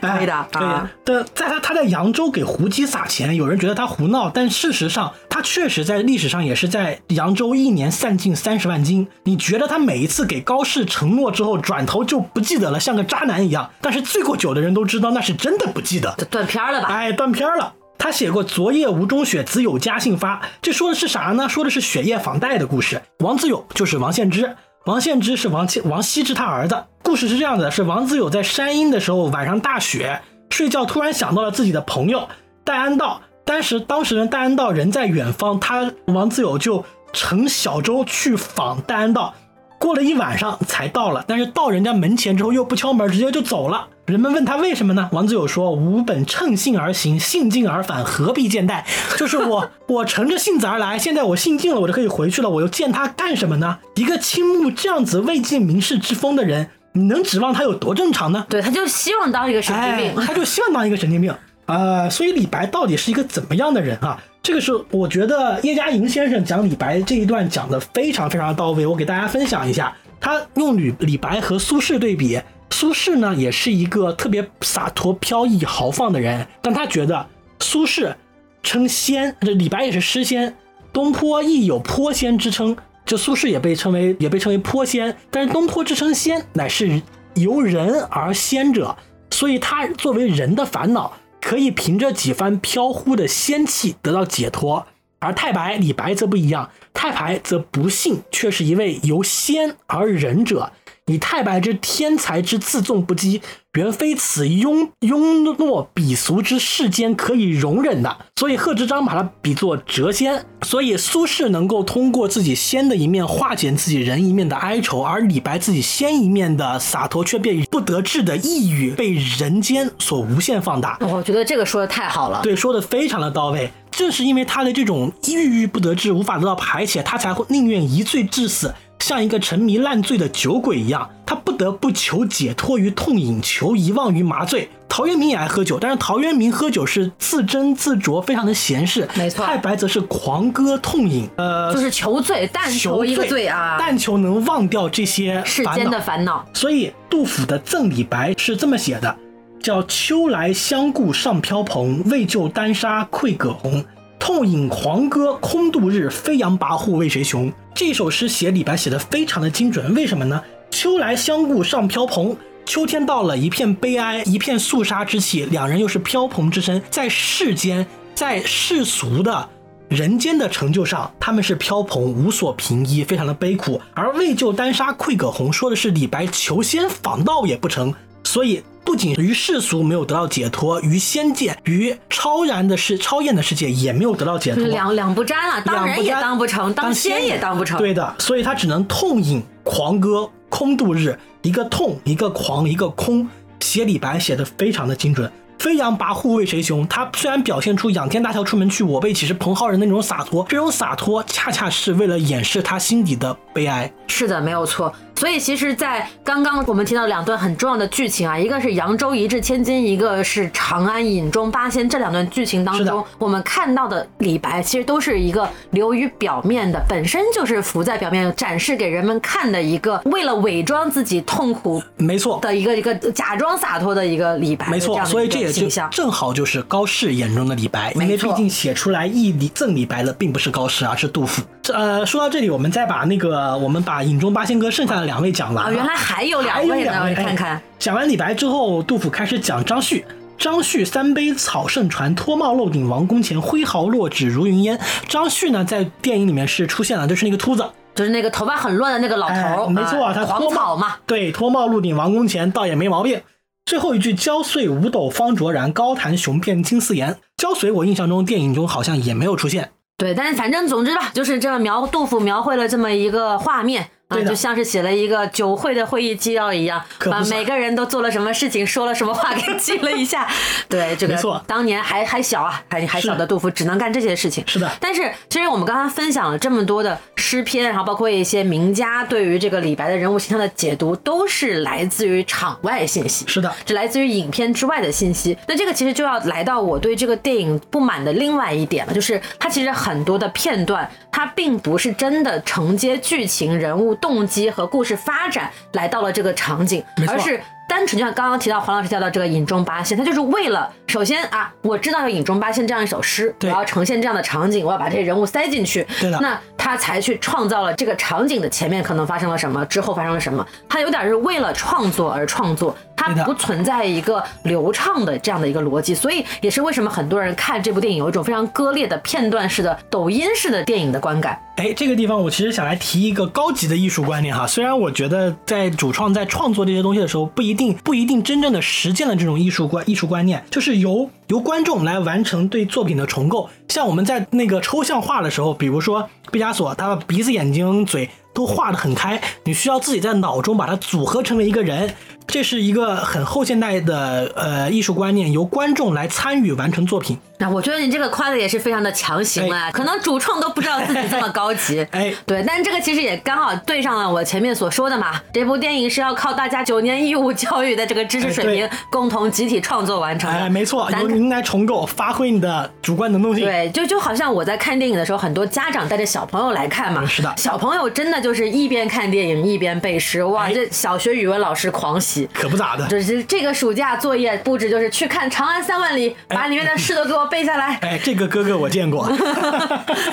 [0.00, 1.22] 可以的哎可以啊的。
[1.34, 9.06] 在他他在扬州给胡姬撒钱，有人觉得他胡闹，但事实上他确实在历史上也是在扬州一年散尽三十万金。
[9.22, 13.70] 你觉得他每一次给高适承诺之后，转头就不记得了，像个渣男一样？
[13.80, 16.12] 但是醉过酒的人都知道，那是真的不记得。
[16.18, 16.88] 就断片儿了吧？
[16.88, 17.72] 哎，断片儿了。
[18.02, 21.48] 他写过“昨夜吴中雪，子有家信发”，这说的是啥呢？
[21.48, 23.00] 说的是雪夜访戴的故事。
[23.20, 26.82] 王子友就是王献之，王献之是王羲王羲之他儿子。
[27.04, 32.28] 故事是这样子的：是王子友在山阴的时候，晚上大雪，睡觉突然想到了自己的朋友，
[32.64, 39.32] 戴安道，当时当时呢戴安道人在远方，他王自友就乘小舟去访戴安道，
[39.78, 43.90] 过了一晚上才到了，但是到人家门前之后又不敲门，直接就走了。
[44.06, 45.08] 人们问他为什么呢？
[45.12, 48.84] 王子友说：“吾本乘兴而行，兴尽而返，何必见戴？
[49.16, 53.78] 就是我， 我乘着性子而来，现在我兴尽了，我就可以回去了，我又见他干什么呢？
[53.94, 58.44] 一个倾慕这样子未尽名士之风的人，你能指望他有多正常呢？
[58.48, 61.32] 对，他就希望当一个神经病，哎，他就希望当一个神经病。
[61.66, 64.20] 呃，所以李白到底是一个怎么样的人啊？
[64.42, 69.94] 这个是我觉得叶嘉莹先生讲李白这一段讲的非常非常到位，我给大家分享一下。
[70.20, 72.40] 他用李李白和苏轼对比，
[72.72, 77.26] 苏轼呢也是一个特别洒脱、飘逸、豪放的人，但他觉得
[77.60, 78.14] 苏轼
[78.62, 80.56] 称仙，这李白也是诗仙，
[80.92, 87.02] 东坡亦有坡仙之称，这苏轼也被称为也被称为坡仙，但是东坡之称仙，乃是
[87.34, 88.96] 由人而仙者，
[89.30, 91.12] 所以他作为人的烦恼。
[91.44, 94.86] 可以凭着几番飘忽的仙气得到解脱，
[95.18, 100.72] 而太白李白则不一样，太白则不幸却是一位由仙而人者。
[101.06, 103.40] 以太白之天才之自纵不羁，
[103.72, 108.16] 原非此庸庸懦鄙俗之世间可以容忍的。
[108.36, 110.46] 所以贺知章把他比作谪仙。
[110.62, 120.96] 所以苏轼能够通过自己仙的一面化解自己人一面的哀愁，而李白自己仙一面的洒脱却被不得志的抑郁被人间所无限放大。
[121.00, 123.70] 我觉得这个说的太好了，对，说的非常的到位。
[123.90, 128.72] 正是因为他的这种郁郁不得志，无法得到排解，他才会宁愿一醉致死。
[129.02, 134.70] 像一个沉迷烂醉的酒鬼一样，他不得不求解脱于痛饮，求遗忘于麻醉。
[134.88, 139.08] 陶渊明也爱喝酒，但是陶渊明喝酒是自斟自酌，非常的闲适。
[139.14, 146.46] 没错，太白则是狂歌痛饮，呃，就是求醉，但求一个醉啊，但求能忘掉这些世间的烦恼。
[146.54, 149.16] 所以杜甫的赠李白是这么写的，
[149.60, 153.84] 叫秋来相顾尚飘蓬，为救丹砂愧葛洪。
[154.22, 157.52] 痛饮狂歌空度日，飞扬跋扈为谁雄？
[157.74, 160.40] 这首诗写李白写的非常的精准，为什么呢？
[160.70, 169.48] 秋来相顾上飘蓬，秋天到了，一片悲哀，一片肃杀之气，两人又是飘蓬之身，在世间，在世俗的
[169.88, 173.80] 人间的成就上，他们是飘蓬，无所凭依，非常的悲苦。
[173.92, 178.62] 而为救丹砂愧葛洪，说的是李白求仙访道也不成，所以。
[178.84, 187.78] 不仅于世俗没有得到解脱，于仙界、于超然的世、超验的世界也没有得到解脱，两两不沾了，当人也当不成，当仙也当不成。
[187.78, 191.18] 对的，所以他只能痛饮狂歌，空度日。
[191.42, 195.30] 一个痛，一个狂，一个空，写李白写的非常的精准。
[195.58, 196.86] 飞扬跋扈为谁雄？
[196.88, 203.92] 他虽然表现出仰天大笑出门去，我辈岂是蓬蒿人的那种洒脱，这种洒脱恰恰是为了掩饰他心底的悲哀。
[204.08, 204.92] 是的，没有错。
[205.22, 211.88] 所以其实，在刚刚我们提到两段很重要的剧情啊，一个是扬州一掷千金，一个是长安饮中八仙。
[211.88, 224.66] 这两段剧情当中，我们看到的李白其实都是一个流于表面的，本身就是浮在表面，展示给人们看的一个，为了伪装自己痛苦，没错的一个一个假装洒脱的一个李白。
[224.66, 231.40] 没错，所以这也就正好就是高适眼中的李白，因为毕竟写出来义李赠李白的并不是高适，而是杜甫。
[231.62, 235.22] 这呃，说到这里，我们再把那个我们把影中八仙哥剩下的两。
[235.22, 237.14] 位讲完啊，原来还有两位呢！
[237.14, 240.04] 看看，讲完李白之后，杜甫开始讲张旭。
[240.36, 244.76] 张旭三杯草圣传，脱帽露顶王宫前，挥毫落纸如云烟。
[245.06, 249.68] 张旭呢，在电影里面是出现了，就是那个秃子，就是那个头发很乱的那个老头。
[249.68, 250.96] 没错，他黄草嘛。
[251.06, 253.22] 对，脱帽露顶王宫前，倒也没毛病。
[253.64, 257.18] 最后一句，焦遂五斗方卓然，高谈雄辩金丝言。
[257.36, 259.70] 焦遂，我印象中电影中好像也没有出现。
[260.02, 263.88] 对，但是反正总之吧，就是这么描杜甫描绘了这么一个画面。
[264.12, 270.28] 啊，就像是写了一个酒会的会议纪要一样，把每个人都做了什么事情、说了什么话给记了一下。
[270.68, 274.42] 对，这个当年还还小啊，还还小的杜甫只能干这些事情。
[274.46, 274.70] 是的。
[274.80, 283.24] 但是其实我们刚刚分享了这么多的诗篇，然后包括一些名家对于这个李白的人物形象的解读，都是来自于场外信息。
[283.28, 285.36] 是的，是来自于影片之外的信息。
[285.46, 293.94] 那这个其实就要来到我对这个电影不满的另外一点了，就是它其实很多的片段，它并不是真的承接剧情人物。
[294.02, 321.40] 动机和故事发展来到了这个场景，而是单纯就像刚刚提到黄老师提到这个影中八仙，他就是为了首先啊，我知道有影中八仙这样一首诗，我要呈现这样的场景，我要把这些人物塞进去，对的，那他才去创造了这个场景的前面可能发生了什么，之后发生了什么，他有点是为了创作而创作，它不存在一个流畅的这样的一个逻辑，所以也是为什么很多人看这部电影有一种非常割裂的片段式的抖音式的电影的观感。
[321.56, 324.46] 哎，这个地方我其实想来提一个高级的艺术观念哈。
[324.46, 333.50] 虽然我觉得在主创在创作这些东西的时候，不一定不一定真正的实践了这种艺术观艺术观念，就是由由观众来完成对作品的重构。
[333.68, 341.94] 像我们在那个抽象画的时候，比如说毕加索，他鼻子、眼睛、嘴都画得很开，你需要自己在脑中把它组合成为一个人。
[342.32, 347.18] 这是一个很后现代的呃艺术观念，由观众来参与完成作品。
[347.42, 351.84] 那我觉得你这个夸的也是非常的强行了，可能主创都不知道自己这么高级。
[351.90, 355.20] 哎，对，但这个其实也刚好对上了我前面所说的嘛。
[355.32, 360.38] 这部电影是要靠大家九年义务教育的这个知识水平共同集体创作完成的。
[360.38, 363.44] 哎，没错，咱由您来重构，发挥你的主观能动性。
[363.44, 372.28] 对，就就好像我在看电影的时候，很多家长带着小朋友来看嘛，嗯是的小朋友真的就是一边看电影一边背诗，哇，哎这小学语文老师狂喜。
[372.32, 372.86] 可不咋的。
[372.86, 377.76] 就是这个暑假作业布置就是去看《长安三万里》，把里面的诗都给我背下来。
[377.76, 379.10] 哎，这个哥哥我见过。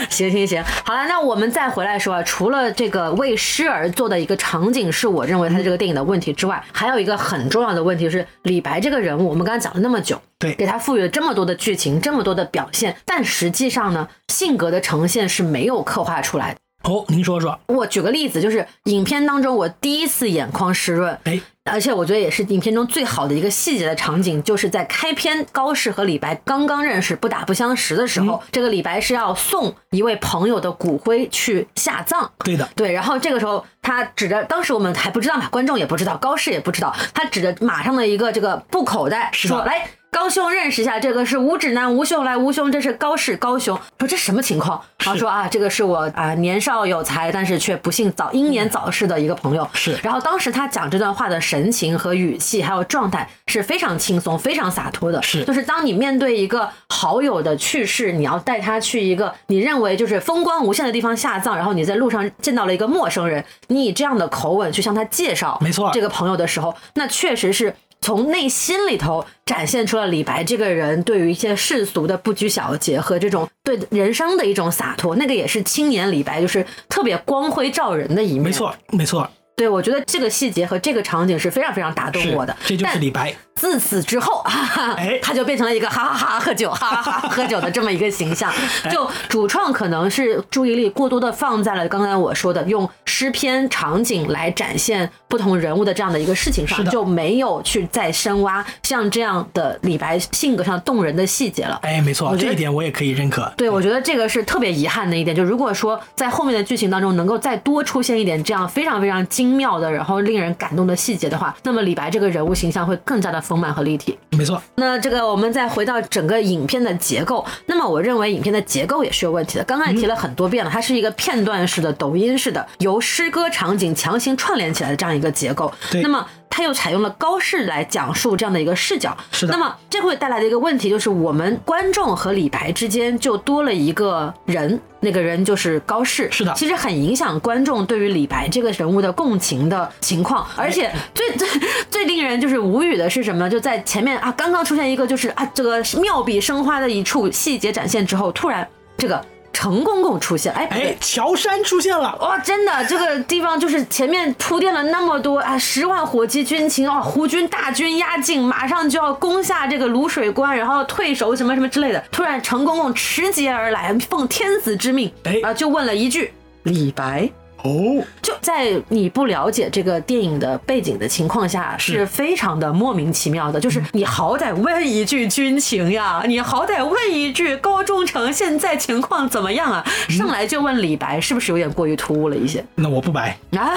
[0.10, 16.60] 行行行，好了，那我们再回来说啊，除了这个为诗而做的一个场景是我认为他这个电影的问题之外，还有一个很重要的问题是李白这个人物，我们刚才讲了那么久，对给他赋予了这么多的剧情，这么多的表现，但实际上呢，性格的呈现是没有刻画出来的。
[16.84, 17.60] 哦，您说说。
[17.68, 32.32] 我举个例子，就是影片当中我第一次眼眶湿润，哎，而且我觉得也是影片中最好的一个细节的场景，就是在开篇高适和李白刚刚认识、不打不相识的时候，这个李白是要送一位朋友的骨灰去下葬。
[32.44, 44.82] 对的，对，然后这个时候他指着，当时我们还不知道嘛，观众也不知道，高适也不知道，他指着马上的一个这个布口袋说：“来，高兄认识一下，这个是吴指南吴兄，来吴兄，这是高适高兄。”说这什么情况？
[45.04, 49.68] 然后说啊，这个是我啊年少有才，但是却不幸早英年早逝的一个朋友。
[49.74, 55.22] 是然后当时他讲这段话的神情和语气，还有状态是非常轻松、非常洒脱的。
[55.24, 67.76] 是就是当你面对一个好友的去世，你要带他去一个你认为就是风光无限的地方下葬，然后你在路上见到了一个陌生人，你以这样的口吻去向他介绍，没错这个朋友的时候，那确实是。
[68.02, 78.44] 从内心里头展现出了李白这个人对于一些世俗的不拘小节和这种对人生的一种洒脱，那个也是青年李白就是特别光辉照人的一面。
[78.44, 82.56] 没，错，没错，对我觉得这个细节和这个场景是非常非常打动我的。
[82.66, 83.36] 这就是但李白。
[83.56, 88.50] 自此之后，哈哈哎他就变成了一个哈哈哈喝酒，哈哈哈喝酒的这么一个形象。
[88.86, 101.78] 哎就主创可能是注意力过多的放在了刚才我说的用诗篇场景来展现不同人物的这样的一个事情上，就没有去再深挖像这样的李白性格上动人的细节了。
[101.84, 103.52] 哎，没错，这一点我也可以认可。
[103.58, 105.36] 对，我觉得这个是特别遗憾的一点。
[105.36, 114.18] 就如果说在后面的剧情当中能够再多出现一点这样非常非常精妙的，然后令人感动的细节的话，那么李白这个人物形象会更加的丰满和立体。
[114.32, 119.64] 没错，那这个我们再回到整个影片的结构，那么我认为影片的结构也是有问题的。
[119.64, 125.72] 刚才提了很多遍了，它是一个片段式的、抖音式的，由诗歌场景强行串联起来的这样一个结构。
[125.92, 129.16] 对那么它又采用了高适来讲述这样的一个视角。
[129.32, 136.30] 是的那么这会带来的一个问题就是，我们观众和李白之间就多了一个人，那个人就是高适。
[136.32, 140.46] 是的其实很影响观众对于李白这个人物的共情的情况。
[140.56, 141.48] 而且 最最
[141.90, 143.50] 最令人就是无语的是什么呢？
[143.50, 152.18] 就在前面啊，刚刚出现一个就是啊，这个妙笔生花的一处细节展现之后，突然这个程公公出现，哎，哎，乔杉出现了。
[152.22, 162.04] 哇，真的，这个地方就是前面铺垫了那么多啊，十万火急军情哦，胡军大军压境，马上就要攻下这个卤水关，然后要退守什么什么之类的。
[162.12, 166.34] 突然，陈公公持节而来，奉天子之命，哎啊，就问了一句
[166.64, 167.30] ：“李白。”
[167.64, 173.60] 哦，就在你不了解这个电影的背景的情况下，是是非常的莫名其妙的。
[173.60, 179.86] 就是你好歹问一句军情呀，你好歹问一句高中城现在情况怎么样啊？
[180.10, 183.38] 上来就问李白，是不是有点过于突兀了一些那我不白。
[183.58, 183.74] 啊？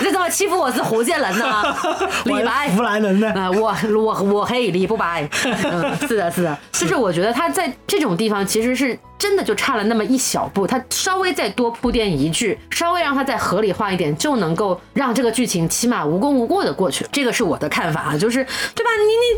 [0.00, 1.62] 这怎么欺负我是福建人呢？
[2.24, 2.76] 李白我。
[2.76, 3.32] 弗兰人呢？
[3.34, 17.06] 啊、我我我黑李不白，嗯，是的，是的， 就是我觉得他在这种地方其实是真的就差了那么一小步，他稍微再多铺垫一句，稍微让他再合理化一点，就能够让这个剧情起码无功无过的过去。
[17.12, 18.90] 这个是我的看法啊，就是对吧？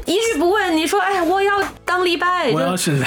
[0.07, 2.51] 你你一句不问，你说哎，我要当当李白。
[2.53, 3.01] 我要是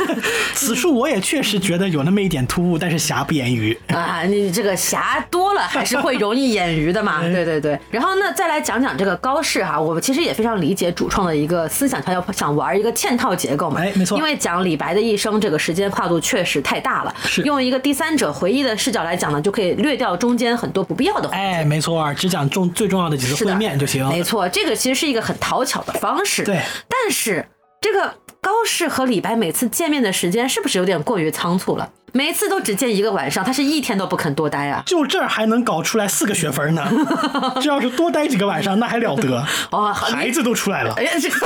[0.52, 3.74] 此处我也确实觉得有那么一点突兀，但是瑕不掩瑜。
[3.88, 7.22] 啊，你这个瑕多了还是会容易掩瑜的嘛？
[7.32, 7.78] 对对对。
[7.90, 13.80] 然后呢，再来讲讲这个高适哈，我们其实也非常理解主创的一个思想，他要想玩一个嵌套结构嘛。
[13.80, 14.18] 哎，没错。
[14.18, 21.28] 因为讲李白的一生，这个时间跨度确实太大了，是用一个第三者回忆的视角来讲呢，就可以略掉中间很多不必要的。
[21.28, 24.08] 哎，没错，只讲重最重要的几次会面就行。
[24.08, 26.42] 没错，这个其实是一个很讨巧的方式。
[26.42, 26.58] 对，
[26.88, 27.46] 但是
[27.78, 31.90] 这个高适和李白每次见面的时间是不是有点过于仓促了？
[32.16, 34.80] 每一次都只见一个晚上，他是一天都不肯多待啊！
[34.86, 36.88] 就这儿还能搞出来四个学分呢？
[37.60, 39.44] 这要是多待几个晚上，那还了得？
[39.72, 40.94] 哦，孩子都出来了。
[40.96, 41.36] 哎呀，这个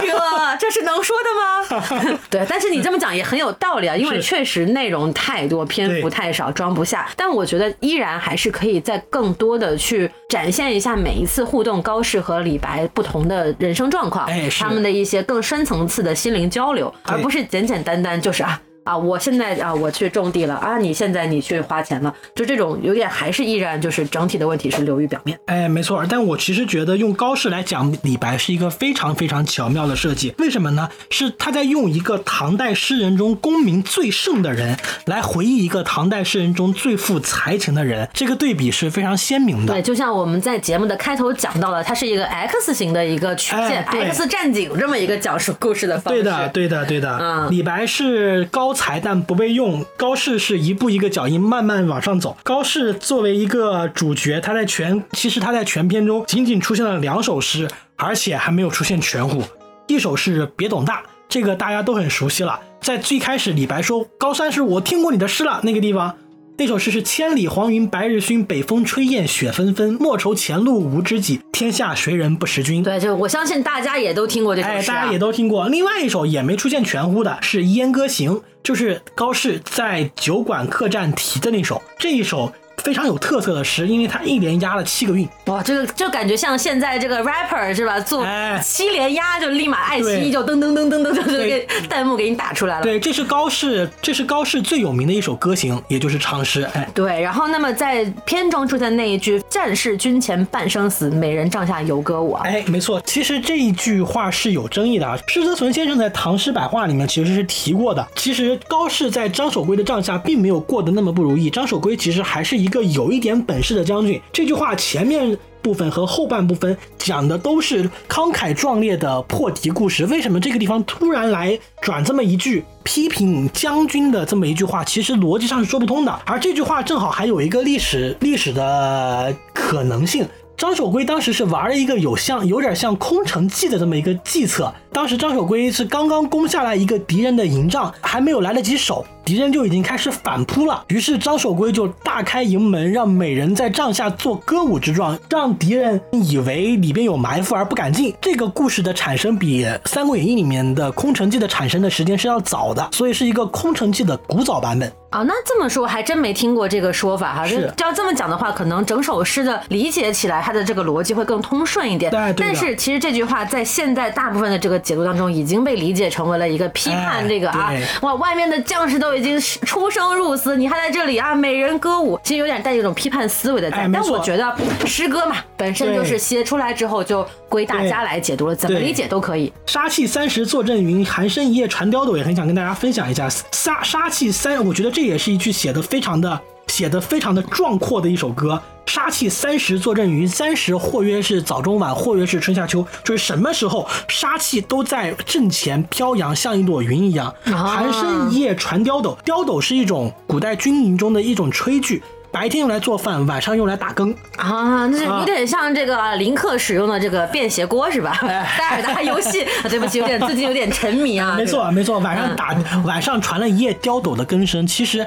[0.61, 2.19] 这是能说的吗？
[2.29, 7.09] 对，但是你这么讲也很有道理啊，因为确实内容太多，篇幅太少，装不下。
[7.17, 18.61] 但我觉得依然还是可以再更多的去展现一下每一次互动高适和李白不同的人生状况，哎，他们的一些更深层次的心灵交流，而不是简简单单就是啊。
[18.89, 25.39] 啊，我现在啊，我去种地了啊，你现在你去花钱了，就这种有点还是依然就是整体的问题是流于表面。
[25.45, 30.33] 哎，没错，但我其实觉得用高适来讲李白是一个非常非常巧妙的设计。
[30.39, 30.89] 为什么呢？
[31.11, 39.75] 是他在用一个唐代诗人中功名最盛的人来回忆一个唐代诗人中最富才情的人，这个对比是非常鲜明的。
[39.75, 46.23] 对，就像我们在节目的开头讲到了，它是一个 X 型的一个曲线，X 战警这么一个讲述故事的方式。
[46.23, 47.19] 对的，对的，对的。
[47.21, 48.75] 嗯，李白是高。
[48.79, 52.37] 才但不被用，高适是一步一个脚印慢慢往上走。
[52.45, 59.43] 高适作为一个主角，他在全其实他在全篇中仅仅出现了两首诗，而且还没有出现全乎。
[59.89, 62.61] 一首是别董大，这个大家都很熟悉了。
[62.81, 66.15] 在最开始，李白说高三是我听过你的诗了，那个地方。
[66.61, 69.97] 那首诗是“千里黄云白日曛，北风吹雁雪纷纷。
[70.01, 74.75] 莫愁前路无知己，天下谁人不识君。”对，就我相信大家也都听过这首诗。
[74.75, 75.69] 哎，大家也都听过。
[75.69, 78.33] 另外一首也没出现全乎的是《燕歌行》，
[78.65, 81.81] 就是高适在酒馆客栈题的那首。
[81.97, 82.53] 这一首。
[82.83, 85.29] 非常有特色的诗，因为它一连押了七个韵。
[85.47, 87.99] 哇，这个就感觉像现在这个 rapper 是吧？
[88.01, 88.27] 做
[88.63, 92.83] 七连押就立马爱奇艺就噔噔噔噔噔就给弹幕给你打出来了。
[92.83, 96.63] 对，这是高适，这是高适最有名的一首歌行，也就是长诗。
[96.75, 97.21] 哎，对。
[97.21, 102.43] 然后，那么在片中出现那一句“战士军前半生死，美人帐下游歌舞”啊。
[102.45, 103.01] 哎，没错。
[103.05, 105.19] 其实这一句话是有争议的啊。
[105.27, 108.07] 施泽存先生在《唐诗百话》里面其实是提过的。
[108.15, 111.51] 其实高适在张守珪的帐下并没有过得那么不如意。
[111.51, 112.79] 张守珪其实还是一一个。
[112.99, 120.07] 有一点本事的将军，这句话前面部分和后半部分讲的都是慷慨壮烈的破敌故事。
[120.07, 124.83] 为什么这个地方突然来转这么一句批评将军的这么一句话？
[124.85, 126.21] 其实逻辑上是说不通的。
[126.25, 130.27] 而这句话正好还有一个历史历史的可能性。
[130.59, 134.75] 张守珪当时是玩了一个有像有点像空城计的这么一个计策。
[134.93, 139.07] 当时张守珪是刚刚攻下来一个敌人的营帐，还没有来得及守。
[139.25, 148.13] 敌人就已经开始反扑了，于是张守珪就大开营门，让美人在帐下做歌舞之状，让敌人以为里边有埋伏而不敢进。
[148.21, 155.23] 这个故事的产生比《三国演义》里面的空城计的产生的时间是要早的，所以是一个空城计的古早版本啊。
[155.23, 157.47] 那这么说还真没听过这个说法哈。
[157.47, 162.11] 是，要这么讲的话，可能整首诗的理解起来，它的这个逻辑会更通顺一点。
[162.11, 171.35] 对，但是其实这句话在现在大部分的这个解读当中，已经被理解成为了一个批判这个啊，哇，外面的将士都已经出生入死，你还在这里啊？
[171.35, 173.89] 美人歌舞，其实有点带一种批判思维的在。
[173.93, 174.55] 但我觉得
[174.87, 179.53] 诗歌嘛，本身就是写出来之后就归大家来解读了，怎么理解都可以。
[179.67, 183.29] 杀气三十坐镇云，寒声一夜传刁斗，也很想跟大家分享一下。
[183.53, 188.61] 杀杀气三，我觉得这也是一句写的非常的、写的非常的壮阔的一首歌。
[188.85, 197.33] 杀气三十坐镇云，三十或曰是早中晚，或曰是春夏秋，就是什么时候杀气都在阵前飘扬，像一朵云一样。
[197.45, 202.03] 寒声一夜传刁斗，刁斗是一种古代军营中的一种炊具。
[202.31, 208.19] 白天用来做饭，晚上用来打更啊，那有点像这个林克使用的这个便携锅是吧？
[208.59, 211.35] 戴尔达游戏，对不起，有点最近有点沉迷啊。
[211.39, 212.55] 没错没错，晚上打，
[212.85, 215.07] 晚上传了一夜刁斗的更声，其实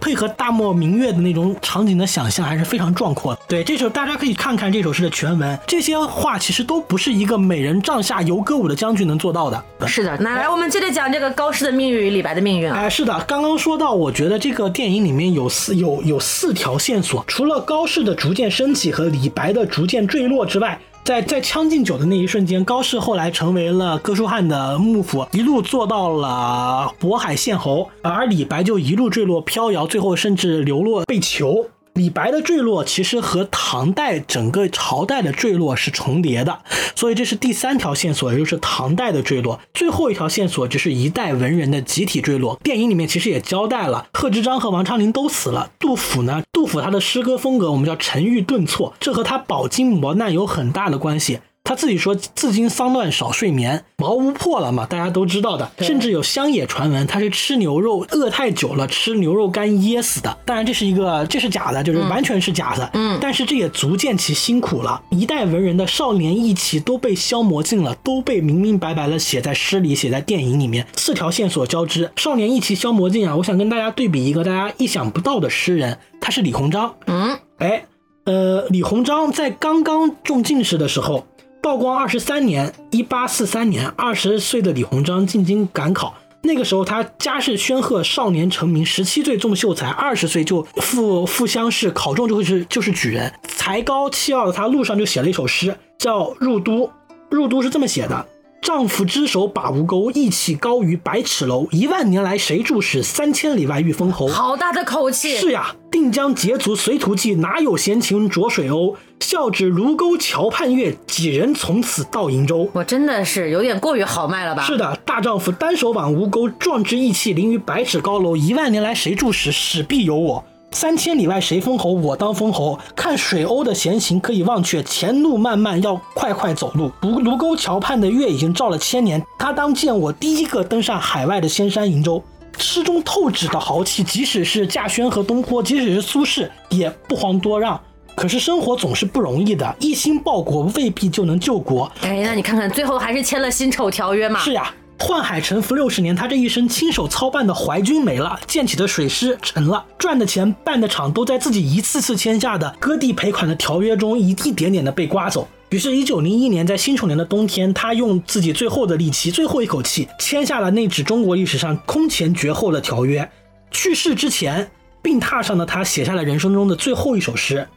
[0.00, 3.40] 配合大漠明月的那种场景的想象还是非常壮阔的。
[3.46, 9.64] 对，这首大家可以看看这首诗的全文，这些话其实都不是一个美人帐下游歌舞的将军能做到的。
[9.86, 12.76] 是的，那来我们接着讲这个高适的命运与李白的命运啊。
[12.76, 16.55] 哎，是的，刚刚说到，我觉得这个电影里面有四有有四。
[16.56, 31.66] 条线索，除了高适的逐渐升起和李白的逐渐坠落之外，在在《将进酒》的那一瞬间，高适后来成为了哥舒翰的幕府，一路做到了渤海县侯，而李白就一路坠落飘摇，最后甚至流落被囚。
[31.96, 36.60] 李白的坠落其实和唐代整个朝代的坠落是重叠的，
[36.94, 39.58] 所以这是第三条线索，也就是唐代的坠落。
[39.72, 42.60] 最后一条线索就是一代文人的集体坠落。
[42.62, 45.70] 电影里面其实也交代了，贺知章和王昌龄都死了。
[45.78, 46.42] 杜甫呢？
[46.52, 51.40] 杜甫他的诗歌风格我们叫沉郁顿挫，这和他饱经磨难有很大的关系。
[51.66, 55.68] 他自己说：“自经丧乱少睡眠，茅屋破了嘛，大家都知道的。
[55.80, 60.38] 甚至有乡野传闻，他是吃牛肉饿太久了，吃牛肉干噎死的。
[60.44, 62.88] 当然，这是一个，这是假的，就是完全是假的。
[62.94, 65.02] 嗯，但是这也足见其辛苦了。
[65.10, 70.86] 一代文人的少年义气都被消磨尽了，都被明明白白的写在诗里，写在电影里面。
[70.94, 73.34] 四条线索交织，少年义气消磨尽啊！
[73.34, 76.94] 我想跟大家对比一个大家意想不到的诗人，他是李鸿章。
[77.06, 77.86] 嗯，哎，
[78.24, 81.26] 呃，李鸿章在刚刚中进士的时候。
[81.66, 86.14] 道光二十三年，一八四三年，二十岁的李鸿章进京赶考。
[86.42, 93.32] 那个时候他家世煊赫，少年成名，十七岁中秀才，二十岁就赴赴乡试，考中就会是就是举人。
[93.48, 96.86] 才高气傲的他，路上就写了一首诗，叫《入都》。
[97.30, 98.24] 入都是这么写的。
[98.66, 101.68] 丈夫之手把吴钩，意气高于百尺楼。
[101.70, 103.00] 一万年来谁住使？
[103.00, 104.26] 三千里外遇封侯。
[104.26, 105.36] 好大的口气！
[105.36, 108.96] 是呀，定将捷足随途骑，哪有闲情着水鸥？
[109.20, 112.68] 笑指卢沟桥畔月，几人从此到瀛洲？
[112.72, 114.64] 我真的是有点过于豪迈了吧？
[114.64, 118.36] 是的，大丈夫单手挽吴钩，壮志意气凌于百尺高楼。
[118.36, 119.52] 一万年来谁住使？
[119.52, 120.44] 使必有我。
[120.72, 121.92] 三千里外谁封侯？
[121.92, 122.78] 我当封侯。
[122.94, 126.90] 看水鸥的闲情可以忘却，前路漫漫要快快走路。
[127.00, 132.22] 卢卢沟桥畔的月已经照了千年，他当见我第一个登上海外的仙山瀛洲。
[132.58, 137.80] 诗中透指的豪气，即使是稼轩和东坡，即使是苏轼，也不遑多让。
[138.14, 141.90] 可是生活总是不容易的，一心报国未必就能救国。
[142.00, 144.40] 哎，那你看看，最后还是签了辛丑条约嘛？
[144.40, 144.72] 是呀。
[145.06, 155.46] 宦海沉浮六十年，他这一生亲手操办的淮军没了，建起的水师沉了，赚的钱办的厂都在自己一次次签下的割地赔款的条约中一一点点的被刮走。
[155.68, 163.30] 于是，一九零一年在辛丑年的冬天，他用自己最后的力气、最后一口气签下了那纸中国历史上空前绝后的条约。
[163.70, 164.68] 去世之前，
[165.02, 167.68] 病榻上的他写下了人生中的最后一首诗，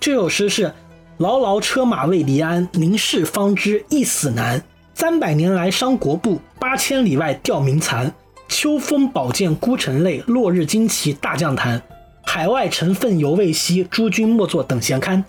[0.00, 0.72] 这首诗是：
[1.18, 4.64] 牢牢车马未离鞍，临事方知一死难。
[5.00, 8.12] 三百年来伤国部，八千里外吊民残。
[8.48, 11.80] 秋风宝剑孤城泪，落日旌旗大将坛。
[12.24, 15.24] 海外尘氛犹未息，诸君莫作等闲堪。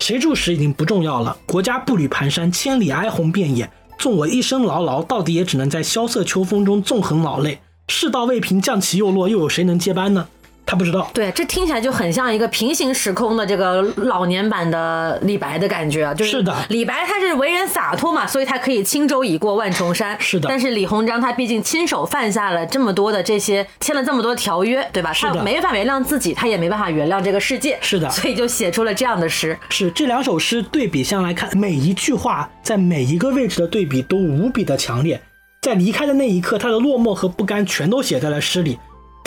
[0.00, 3.70] 谁注使已经不重要了，国家步履蹒跚，千里哀鸿遍野。
[4.00, 7.60] 纵我一生劳劳，到底也只能在萧瑟秋风中纵横老泪。
[7.86, 10.26] 世道未平，将旗又落，又有谁能接班呢？
[10.70, 20.46] 他不知道，对，这听起来就很像一个平行时空的这个老年版的李白的感觉啊，就是的，李白他是为人洒脱嘛，所以他可以轻舟已过万重山，是的。
[20.46, 25.10] 但是李鸿章他毕竟亲手犯下了这么多的这些，签了这么多条约，对吧？
[25.14, 28.10] 他没法原谅自己，他也没办法原谅这个世界，是的。
[28.10, 29.58] 所以就写出了这样的诗。
[29.70, 35.22] 是这两首诗对比下来看，每一句话在每一个位置的对比都无比的强烈，
[35.62, 38.78] 在离开的那一刻，他的落寞和不甘全都写在了诗里。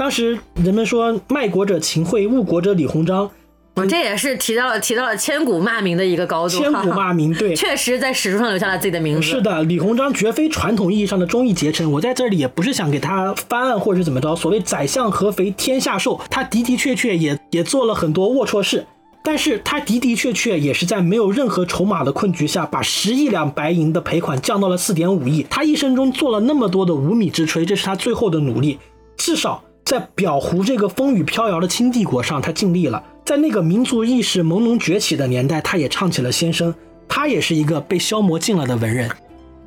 [0.02, 3.30] 当时人们说卖国者秦桧，误国者李鸿章。
[3.76, 6.58] 我这也是提到了提到了千古骂名的一个高度。
[6.58, 9.22] 千古骂名，对， 确实在史书上留下了自己的名字。
[9.22, 11.92] 是的，李鸿章绝非传统意义上的忠义节臣。
[11.92, 14.36] 我在这里也不是想给他翻案或者怎么着。
[14.36, 18.88] 所谓宰相合肥天下瘦，他的的确确也也做了很多龌龊事，
[19.24, 25.46] 但是他的的确确也是在没有任何筹码的困局下，把十亿两白银的赔款降到了四点五亿。
[25.48, 28.80] 他一生中做了那么多的无米之炊，这是他最后的努力，
[29.16, 29.64] 至少。
[29.84, 33.04] 在裱糊这个风雨飘摇的清帝国上，他尽力了。
[33.26, 36.74] 在那个民族意识朦胧崛起的年代，他也唱起了先声。
[37.08, 39.10] 他也是一个被消磨尽了的文人。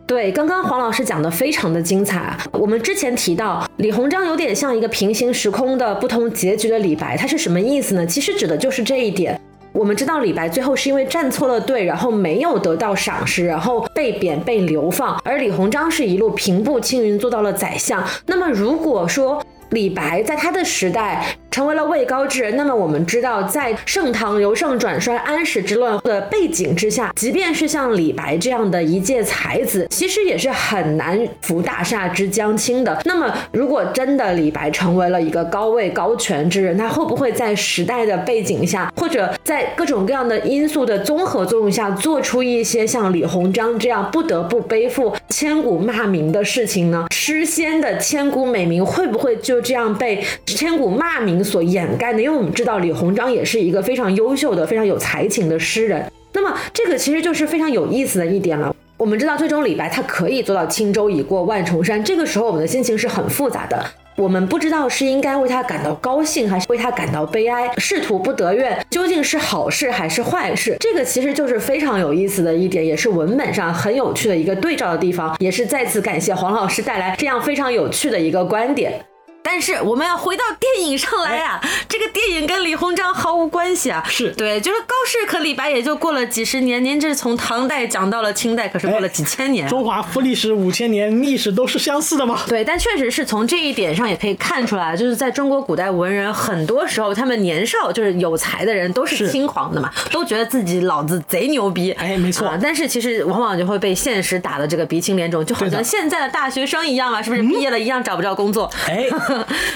[0.06, 2.36] 对，刚刚黄老师讲的非常的精彩。
[2.52, 8.06] 我们之前提到李鸿章有点像一个平行时空的不同结局的李白，他是什么意思呢？
[8.06, 9.38] 其实指的就是这一点。
[9.72, 18.02] 我们知道李白最后是因为站错了队，然后没有得到赏识，然后被贬被流放，而李鸿章是一路平步青云做到了宰相。
[18.26, 19.44] 那么如果说，
[19.74, 21.36] 李白在他的时代。
[21.54, 22.56] 成为了位高之人。
[22.56, 33.00] 那么我们知道，在盛唐由盛转衰、安史之乱的背景之下，即便是像李白这样的一介才子，其实也是很难扶大厦之将倾的。
[33.04, 47.06] 那么，如果真的李白成为了一个高位高权之人，他会不会在时代的背景下，或者在各种各样的因素的综合作用下，做出一些像李鸿章这样不得不背负千古骂名的事情呢？
[47.14, 51.42] 诗仙的千古美名会不会就这样被千古骂名？
[51.44, 56.10] 所掩盖的，因为我们知道李鸿章也是一个非常优秀的、非常有才情的诗人。
[56.32, 58.74] 那么，这个其实就是非常有意思的一点了。
[58.96, 63.84] 我们知道，最终李白他可以做到轻舟已过万重山，这个时候我们的心情是很复杂的。
[64.16, 67.70] 我们不知道是应该为他感到高兴，还是为他感到悲哀。
[67.76, 70.76] 仕途不得愿，究竟是好事还是坏事？
[70.80, 75.36] 这个其实就是非常有意思的一点，也是文本上很有趣的一个对照的地方。
[75.40, 79.04] 也是再次感谢黄老师带来这样非常有趣的一个观点。
[79.46, 84.02] 但是我们要回到电影上来啊，这个电影跟李鸿章毫无关系啊。
[84.08, 89.68] 是对，就是高适和李白也就过了几十年，您这是从唐代讲到了清代，可是过了几千年。
[89.68, 92.40] 中华富历史五千年，历史都是相似的嘛。
[92.48, 101.92] 对，但确实是从这一点上也可以看出来，就是在中国古代文人很多时候，他们年少就是有才的人都是是轻狂的嘛，都觉得自己老子贼牛逼。
[101.92, 107.42] 哎没错啊但是其实往往就会被现实打的这个鼻青脸肿，就好像现在的大学生一样啊，是不是？
[107.42, 108.70] 毕业了一样找不着工作。
[108.88, 109.06] 哎，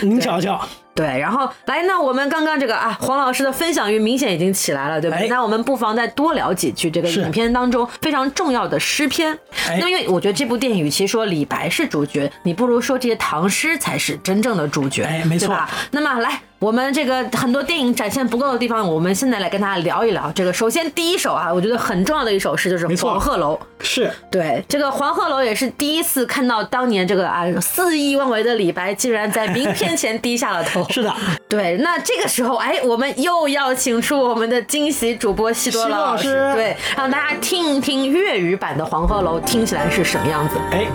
[0.02, 0.60] 您瞧瞧，
[0.98, 5.26] 对，然后来，那我们刚刚这个啊，黄老师的分享欲明显已经起来了，对不对？
[5.26, 9.32] 哎那我们不妨再多聊几句这个影片当中非常重要的诗篇。
[9.68, 15.70] 哎那因为我觉得这部电影与其说李白是主角，你不如说这些唐诗才是真正的主角，哎没错对吧？
[15.92, 16.40] 那么来。
[16.60, 20.28] 我们这个很多电影展现不够的地方，我们现在来跟大家聊一聊。
[20.32, 23.54] 这个首先第一首啊，我觉得很重要的一首诗就是《黄鹤楼》。
[23.78, 30.84] 是对，这个黄鹤楼也是第一次看到当年这个啊肆意妄为的李白，竟然在名片前低下了头。
[30.90, 31.14] 是的，
[31.48, 40.56] 对，那这个时候，哎，我们又要请出我们的惊喜主播西多老老师对，让大家听一听粤语版的《黄鹤楼》听起来是什么样子。
[40.70, 40.86] 哎，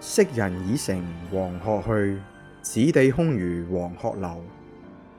[0.00, 2.20] 昔人已乘黃鶴去，
[2.62, 4.42] 此地空餘黃鶴樓。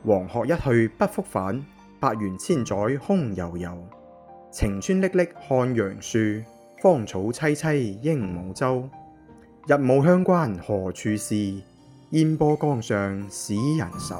[0.03, 1.63] 黃鶴一去不復返，
[1.99, 3.69] 百元千載空悠悠。
[4.51, 6.43] 晴川歷歷漢陽樹，
[6.81, 8.89] 芳草萋萋鸚鵡洲。
[9.67, 11.53] 日暮乡关何处是？
[12.09, 14.15] 烟波江上使人愁。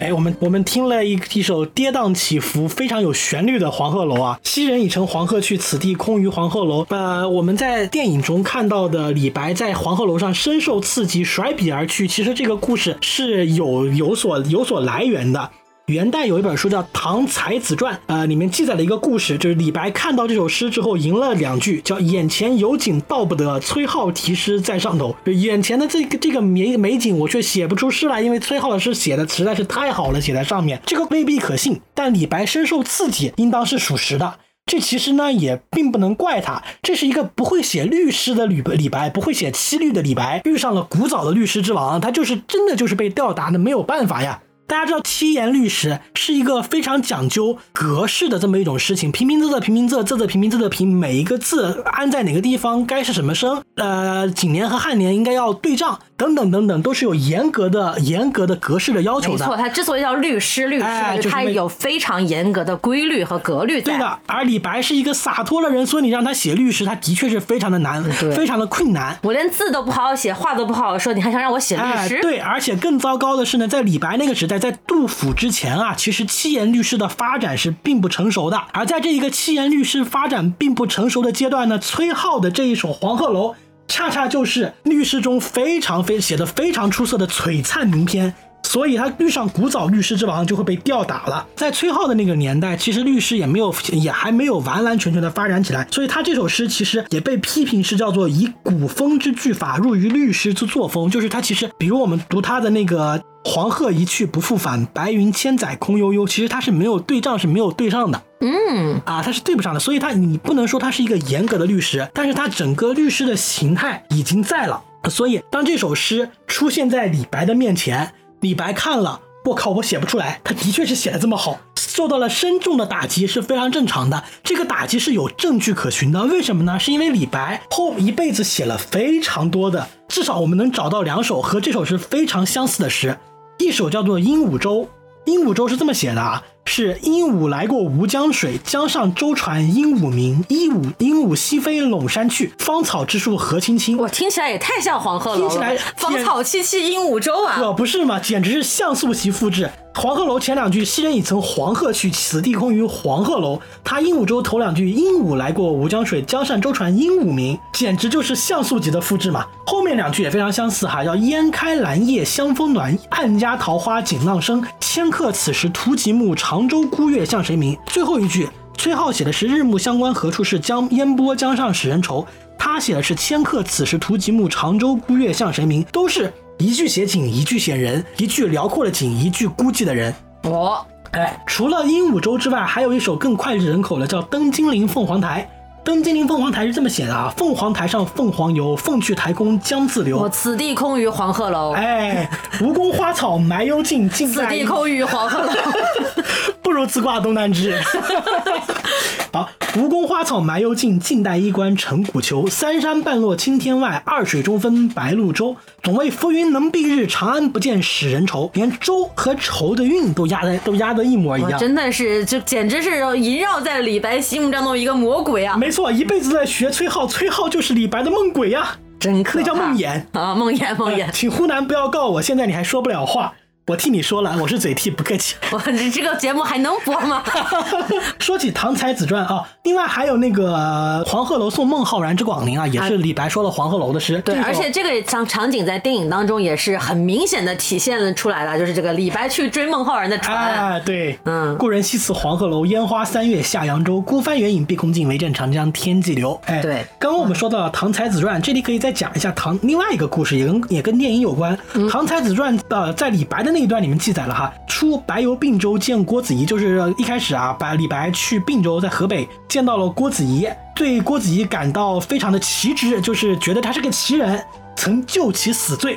[0.00, 6.84] 哎，我们我们听了一一首跌宕起伏、非常有旋律的《黄鹤楼》啊，昔人已乘黄鹤去，此地空余黄鹤楼。
[6.90, 12.08] 呃，我们在电影中看到的李白在黄鹤楼上深受刺激，甩笔而去。
[12.08, 15.52] 其实这个故事是有有所有所来源的。
[15.86, 25.14] 元代有一本书叫《唐才子传》，呃，里面记载了一个故事，就是李白看到这首诗之后吟了两句，叫“眼前有景道不得，崔颢题诗在上头”。
[25.30, 31.78] 眼前的这个这个美美景，我却写不出诗来，因为崔颢的诗写的实在是太好了，写在上面，这个未必可信。
[31.92, 34.38] 但李白深受刺激，应当是属实的。
[34.64, 44.40] 这其实呢也并不能怪他，这是一个不会写律诗的李李白，不会写七律的李白，遇上了古早的律诗之王，他就是真的就是被吊打的，没有办法呀。
[44.66, 59.38] 大家知道七言律诗是一个非常讲究格式的这么一种事情，平平仄仄平平仄仄仄平平仄仄平，每一个字安在哪个地方，该是什么声，呃，景年和颔联应该要对仗，等等等等，都是有严格的严格的格式的要求的。
[59.38, 63.92] 没错，它之所以叫律诗，律诗呢，哎就是它有非常严格的规律和格律在。
[63.92, 69.18] 对的，而李白是一个洒脱的人，所以你让他写律诗，他的确是非常的难，对非常的困难。
[69.22, 72.20] 我连字都不好好写，话都不好好说，你还想让我写律哎，诗？
[72.22, 78.56] 对，而且更糟糕的是呢，在李白那个时代，在杜甫之前啊，其实七言律诗的发展是并不成熟的。
[78.72, 83.52] 而在这一个七言律诗发展并不成熟的阶段呢，崔颢的这一首《黄鹤楼》，
[83.88, 88.32] 恰恰就是律诗中非常非写的非常出色的璀璨名篇。
[88.64, 91.46] 所以他遇上古早律师之王就会被吊打了。
[91.54, 103.22] 在崔颢的那个年代，其实律师也没有也还没有完完全全的发展起来，所以他这首诗其实也被批评是叫做以古风之句法入于律诗之作风，就是他其实比如我们读他的那个。
[103.46, 106.26] 黄鹤一去不复返，白云千载空悠悠。
[106.26, 108.22] 其实它是没有对仗，是没有对上的。
[108.40, 114.82] 嗯，啊，它是对不上的，所以它你不能说它是一个严格的律诗，但是它整个律师的形态已经在了。
[115.10, 118.14] 所以当这首诗出现在李白的面前，
[118.44, 124.22] 李白看了，我靠，我写不出来，他的确是写的这么好，受到了深重的打击是非常正常的。
[124.42, 126.78] 这个打击是有证据可循的，为什么呢？
[126.78, 133.16] 是因为李白后一辈子写了非常多的，至少我们能找到两首和这首诗非常相似的诗，
[133.58, 134.82] 一首叫做《鹦鹉洲》。
[135.24, 140.44] 鹦鹉洲是这么写的啊，是鹦鹉来过吴江水，江上舟船鹦鹉鸣。
[140.48, 143.96] 鹦鹉鹦鹉西飞陇山去，芳草之树何青青。
[143.98, 147.56] 我听起来也太像黄鹤楼了，听起来芳草萋萋鹦鹉洲啊。
[147.56, 149.70] 可不是嘛，简直是像素级复制。
[149.96, 159.46] 黄鹤楼前两句“昔人已乘黄鹤去，此地空余黄鹤楼”，他鹦鹉洲头两句“鹦鹉来过吴江水，江上舟船鹦鹉鸣”，简直就是像素级的复制嘛。
[159.64, 164.64] 后面两句也非常相似哈，叫“烟开兰叶香风暖，暗家桃花锦浪生。
[164.80, 168.48] 迁客此时图极目，常州孤月向谁明？”最后一句，
[168.78, 172.24] 崔颢写的是“日暮乡关何处是，江烟波江上使人愁”。
[172.56, 180.14] 他写的是“迁客此时图极目，常州孤月向谁明”，都是一句写景，一句写人，一句辽阔的景，一句孤寂的人。
[180.44, 185.50] 我，哎，除了鹦鹉洲之外，还有一首更脍炙人口的，叫《登金陵凤凰台》。
[185.84, 190.28] 登金陵凤凰台是这么写的啊：凤凰台上凤凰游，凤去台空江自我流。
[190.30, 192.26] 此地空余黄鹤楼，哎，
[192.58, 195.52] 蜈蚣花草埋幽径，尽此地空余黄鹤楼。
[196.64, 197.78] 不如自挂东南枝。
[199.30, 202.46] 好，蜈蚣花草埋幽径，晋代衣冠成古丘。
[202.48, 205.54] 三山半落青天外，二水中分白鹭洲。
[205.82, 208.50] 总谓浮云能蔽日，长安不见使人愁。
[208.54, 211.58] 连舟和愁的韵都压在都压得一模一样。
[211.60, 215.56] 真的是，就简直是萦绕在李白心目当中一个魔鬼啊！
[215.56, 220.00] 没错，一辈子在学崔颢，崔颢就是李白的梦鬼呀、真可怕那叫梦魇。
[220.18, 221.10] 啊，梦魇梦魇。
[221.10, 223.34] 请湖南不要告我，现在你还说不了话，
[223.66, 225.36] 我替你说了，我是嘴替，不客气。
[225.50, 227.22] 我这这个节目还能播吗？
[228.20, 234.20] 说起《唐才子传》啊，另外还有那个呃黄鹤楼送孟浩然之广陵啊，也是李白说了黄鹤楼的诗。
[234.20, 240.36] 对，而且这个场场景在电影当中也是很明显的体现了出来了，就是这个李白去追孟浩然的船。
[240.36, 243.98] 哎，对，嗯故人西辞黄鹤楼，烟花三月下扬州。
[244.02, 246.38] 孤帆远影碧空尽，唯见长江天际流。
[246.44, 251.58] 哎，对刚刚我们说到了《唐才子传》，这里可以再讲一下唐另外一个故事，也跟也跟电影有关。
[251.72, 264.44] 嗯唐才子传》呃，在李白的那一段里面记载了哈，出白游并州见郭子仪，就是一开始啊，白李白去并州，在河北见到了郭子仪，对郭子仪感到非常的奇之，就是觉得他是个奇人，
[264.74, 265.96] 曾救其死罪。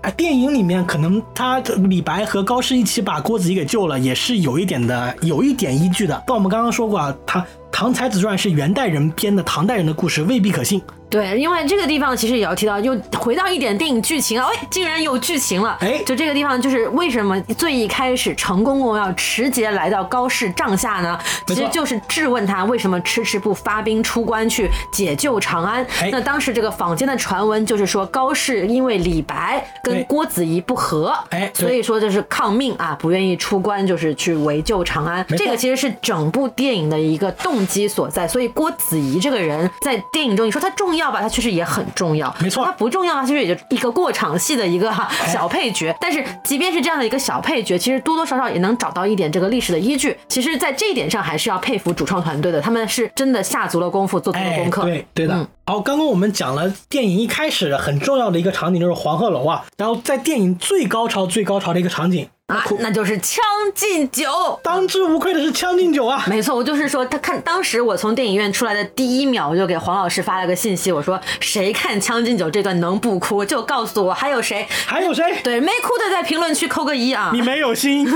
[0.00, 6.22] 啊，电影里面可能他李白和高适一起把郭子仪给救了，也是有一点的，有一点依据的。
[6.26, 7.40] 但我们刚刚说过啊，他
[7.76, 10.80] 《唐才子传》是元代人编的唐代人的故事，未必可信。
[11.10, 15.76] 对，因为这个地方其实也要提到，又回到一点电影剧情啊，哎，竟然有剧情了。
[15.80, 21.16] 哎就这个地方，就是为什么最一开始程公公要持节来到高适帐下呢？
[21.46, 25.86] 其实就是质问他为什么迟迟不发兵出关去解救长安。
[26.00, 35.24] 哎那当时这个坊间的传闻就是说，高适因为李白跟郭子仪不和，哎所以说就是抗命啊，不愿意出关，就是去围救长安。
[35.36, 38.26] 这个其实是整部电影的一个动机所在。
[38.26, 42.34] 所以郭子仪这个人在电影中，你说他重要吧，他确实也很重要。
[42.40, 44.92] 没错他不重要，他其实也就一个过场戏的一个
[45.32, 45.94] 小配角。
[46.00, 50.16] 但是即便是这样的一个小配角，其实多多少少也能找到一点这个历史的依据。
[50.28, 54.82] 其实，在这一点上还是要佩服主创团队的，他们是真的下足了功夫，做足了哎功，课。
[54.82, 55.34] 对对的。
[55.34, 63.42] 嗯好，刚刚我们讲了电影一开始很重要的一个场景就是黄鹤楼啊，然后在电影最高潮最高潮的一个场景，啊，那就是《将
[63.74, 64.24] 进酒》。
[64.62, 66.22] 当之无愧的是《将进酒》啊。
[66.26, 74.66] 没错，我就是说，他看当时我从电影院出来的第一秒，我就给黄老师发了个信息，我说谁看《将进酒》这段能不哭，就告诉我还有谁。
[74.84, 75.24] 还有谁？
[75.42, 77.30] 对，没哭的在评论区扣个一啊！
[77.32, 78.06] 你没有心。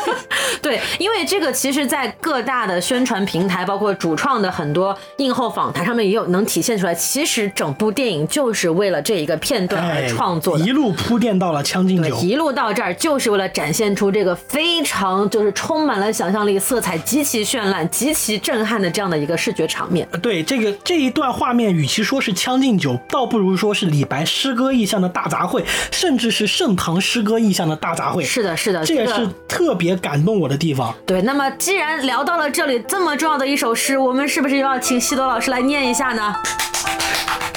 [0.62, 6.94] 对，因为这个其实，在各大的宣传平台，包括主创的很多映后访谈上面，也有能体现出来。
[6.94, 10.64] 其实整部电影就是为了这一个片段而创作的。
[10.64, 12.16] 哎一路铺垫到了《将进，酒》。
[12.24, 20.06] 一路到这儿就是为了展现出这个非常就是充满了想象力、色彩极其绚烂、极其震撼的这样的一个视觉场面。
[20.22, 28.24] 对这个这一段画面，与其说是《将进酒》，倒不如说是李白诗歌意象的大杂烩，甚至是盛唐诗歌意象的大杂烩。
[28.24, 30.94] 是的，是的，这也是特别感动我的地方。
[31.04, 31.22] 对。
[31.22, 36.36] 那么既然聊到了这里，这么重要的一首诗，我们是不是又要请西多老师来念一下呢？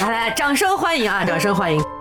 [0.01, 1.23] 来来，掌声欢迎啊！
[1.25, 1.98] 掌声欢迎。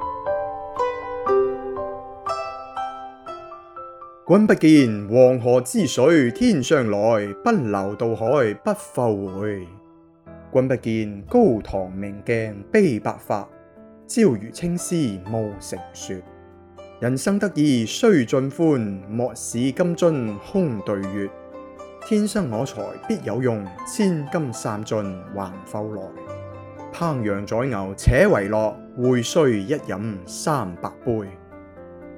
[4.29, 9.66] 君不見黃河之水天上來，不流到海不復回。
[10.53, 13.47] 君不見高堂明鏡悲白髮，
[14.07, 16.22] 朝如青絲暮成雪。
[17.01, 21.31] 人生得意須盡歡，莫使金樽空對月。
[22.07, 26.03] 天生我材必有用，千金散盡還復來。
[26.93, 31.26] 烹羊宰牛且為樂，會須一飲三百杯。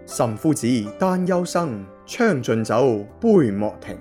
[0.06, 0.66] 岑夫子，
[0.98, 3.96] 丹丘生，將進酒，杯莫停。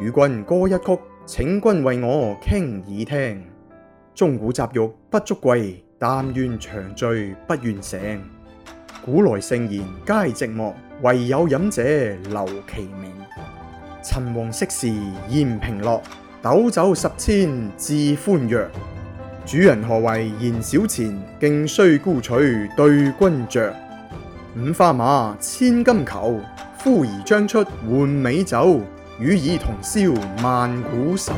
[0.00, 3.44] 与君歌一曲，請君為我傾耳聽。
[4.16, 8.20] 鐘鼓雜玉不足貴，但願長醉不願醒。
[9.04, 11.80] 古來聖賢皆寂寞，唯有飲者
[12.28, 12.44] 留
[12.74, 13.12] 其名。
[14.02, 14.88] 陳王昔時
[15.28, 16.00] 宴平樂，
[16.42, 18.66] 斗酒十千自歡躍。
[19.46, 23.72] 主人何為言少錢，徑須沽取對君酌。
[24.56, 26.40] 五花馬，千金裘，
[26.82, 28.80] 呼而將出换美酒，
[29.20, 30.10] 与尔同销
[30.42, 31.32] 万古愁。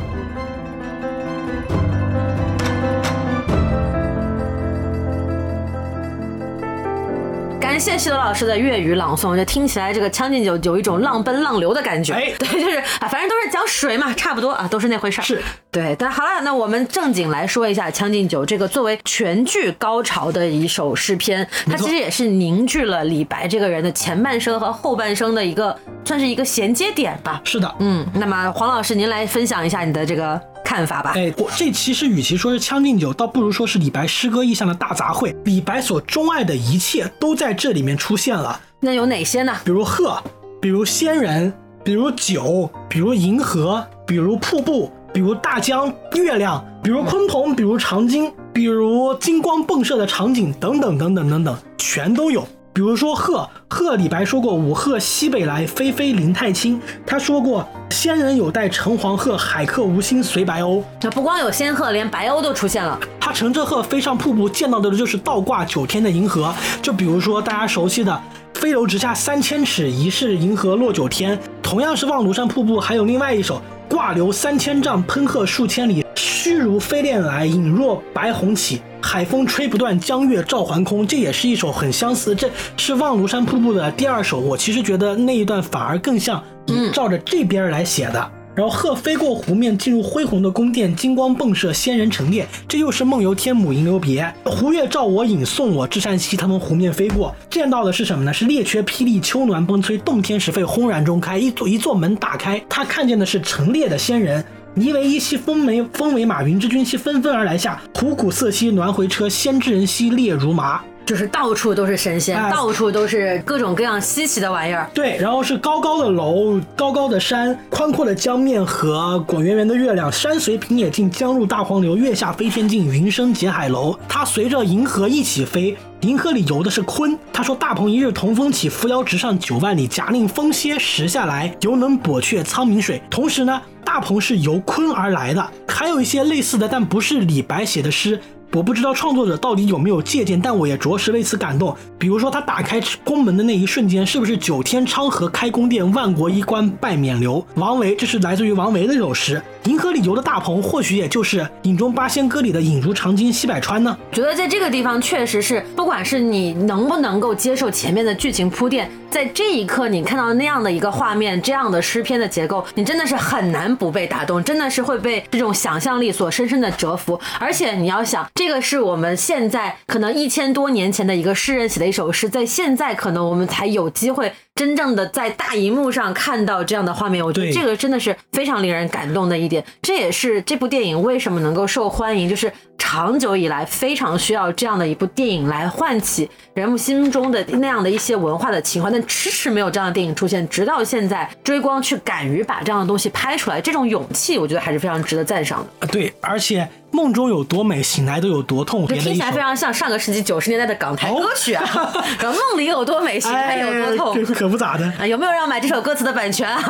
[7.75, 12.13] 感感谢西多老师的粤语朗诵，就听起来这个《将进酒》有一种浪奔浪流的感觉。
[12.13, 15.23] 哎 对，就是啊，反正都是讲水嘛，差不多啊，都是那回事儿。
[15.25, 27.41] 是对，但好了，那我们正经来说一下《将进酒》这个作为全剧高潮的一首诗篇，它其实也是凝聚了李白这个人的前半生和后半生的一个，算是一个衔接点吧。
[27.43, 31.13] 是的，嗯，那么黄老师，您来分享一下你的这个看法吧。
[31.15, 35.33] 哎，我这其实与其说是《将进酒》，倒不如说是李白诗歌意象的大杂烩。
[35.45, 39.55] 李白所钟爱的一切都在这里面出现了，那有哪些呢？
[39.63, 40.21] 比如鹤，
[40.59, 41.53] 比如仙人，
[41.83, 52.45] 比如酒，比如银河，比如瀑布，比如大江、月亮，比如鲲鹏，比如长鲸，比如金光迸射的场景，等等等等等等，全都有。
[52.75, 56.77] 比如说鹤，鹤李白说过“五鹤西北来，飞飞凌太清”。
[57.07, 60.83] 他说过“仙人有带橙黄鹤，海客无心随白鸥”。
[61.01, 62.99] 那不光有仙鹤，连白鸥都出现了。
[63.17, 66.53] 他乘着鹤飞上瀑布，见到的就是倒挂九天的银河。
[66.81, 68.21] 就比如说大家熟悉的
[68.55, 73.59] “飞流直下三千尺，疑是银河落九天”，同样是望庐山瀑布，还有另外一首
[73.89, 78.83] “挂流三千丈，喷鹤数千里，虚如飞练来，影若白虹起。
[79.01, 81.05] 海风吹不断，江月照还空”。
[81.09, 84.39] 这也是一首很相似，这是望庐山瀑布的第二首。
[84.39, 88.31] 我其实觉得那一段反而更像嗯照着这边来写的。
[88.55, 92.47] 然后鹤飞过湖面，进入恢宏的宫殿，金光迸射，仙人陈列。
[92.69, 94.33] 这又是梦游天母吟留别。
[94.45, 96.37] 湖月照我影，送我至山西。
[96.37, 98.31] 他们湖面飞过，见到的是什么呢？
[98.31, 101.37] 是列缺霹雳，秋暖风吹，洞天石沸，轰然中开。
[101.37, 104.43] 一座一座门打开，他看见的是陈列的仙人。
[104.73, 107.81] 泥为衣兮风为风为马，云之君兮纷纷而来下。
[107.93, 110.81] 虎鼓瑟兮鸾回车，仙之人兮列如麻。
[111.05, 114.89] 就是到处都是神仙，哎到处都是各种各样稀奇的玩意儿。
[114.93, 120.11] 对，然后是高高的楼，高高的山，宽阔的江面和滚圆圆的月亮。
[120.11, 121.95] 山随平野尽，江入大荒流。
[121.95, 123.97] 月下飞天镜，云生结海楼。
[124.09, 125.77] 它随着银河一起飞。
[126.01, 129.87] 银河里游的是鲲，他说：“大鹏一日同风起，扶摇直上九万里。
[129.87, 138.19] 假令风歇时下来，犹能簸却苍冥水。”同时呢，大鹏是由鲲而来的，还有一些类似的，但不是李白写的诗。
[138.55, 141.75] 我不知道创作者到底有没有借鉴，但我也着实为此感动。
[141.99, 147.43] 比如说，他打开宫门的那一瞬间，是不是九天昌河开宫殿，万国衣冠拜冕旒？
[147.55, 149.41] 王维，这是来自于王维的这首诗。
[149.65, 153.97] 银河里游的大鹏，或许也就是《饮中八仙歌》里的“影如长鲸西百川”呢？
[154.13, 167.19] 觉得在这个地方确实是，不管是你能不能够接受前面的剧情铺垫，在这一刻你看到那样的一个画面，这样的诗篇的结构，你真的是很难不被打动，真的是会被这种想象力所深深的折服。
[167.39, 177.23] 而且你要想，这个是我们现在可能一千多年前的一个诗人写的一首诗，在现在可能我们才有机会真正的在大荧幕上看到这样的画面。
[177.23, 195.87] 我觉得这个真的是非常令人感动的一点，这也是这部电影为什么能够受欢迎，就是长久以来非常需要这样的一部电影来唤起人们心中的那样的一些文化的情怀，但迟迟没有这样的电影出现，直到现在追光去敢于把这样的东西拍出来，这种勇气我觉得还是非常值得赞赏的。
[195.87, 198.87] 啊，对，而且梦中有多美，醒来都有多痛。
[198.87, 201.63] 这听起来非常像上个世纪九十年代的港台歌曲啊，
[202.23, 204.15] 梦里有多美，醒来有多痛。
[204.15, 204.85] 哎可不咋的。
[204.97, 206.61] 啊，有没有人要买这首歌词的版权啊？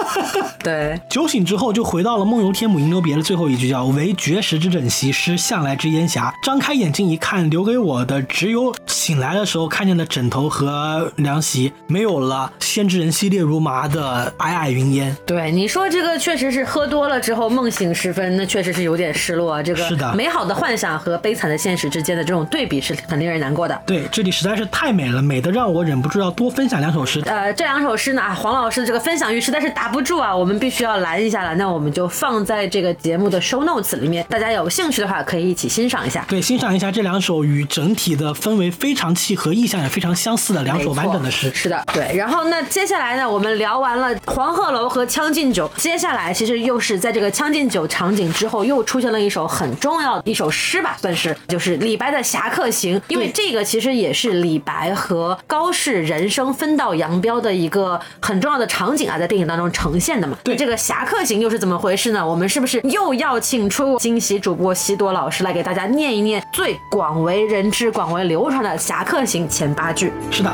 [0.64, 6.32] 对，酒醒之后，就回到了“梦游天母吟留别”的最后一句，叫“唯绝食之枕席，失向来之烟霞”。
[6.42, 15.14] 张开眼睛一看，留给我的只有醒来的时候看见的枕头和凉席，没有了“先知人兮列如麻”的皑皑云烟。
[15.26, 19.62] 对，你说这个确实是喝多了之后梦醒时分，那确实是有点失落啊。
[19.66, 23.82] 这个是的美好的幻想和悲惨的现实之间的这种对比是很令人难过的。
[23.84, 27.20] 对，这里实在是太美了，美的让我忍不住要多分享两首诗。
[27.26, 31.54] 呃，这两首诗呢，啊黄老师的这个分享欲实在是打不住啊，我们必须要拦一下了。
[31.56, 36.24] 那我们就放在这个节目的 show notes 里面，大家有兴趣的话可以一起欣赏一下。
[36.28, 41.50] 对，欣赏一下这两首与整体的氛围非常契合、意象也非常相似的两首完整的诗。
[41.52, 42.16] 是的，对。
[42.16, 60.36] 然后那接下来呢，我们聊完了黄鹤楼和《将进酒》，接下来其实又是在这个《将进酒》场景之后，又出现了一首很重要的一首诗吧，算是就是李白的《侠客行》，因为这个其实也是李白和高适人生分道扬镳的一个很重要的场景啊，在电影当中呈现的嘛。
[60.42, 62.26] 对这个《侠客行》又是怎么回事呢？
[62.26, 70.12] 我们是不是又要请出惊喜主播西多老师来给大家念一念最广为人知、广为流传的《侠客行》前八句？
[70.30, 70.52] 是的，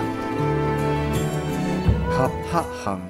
[2.10, 3.00] 合客行，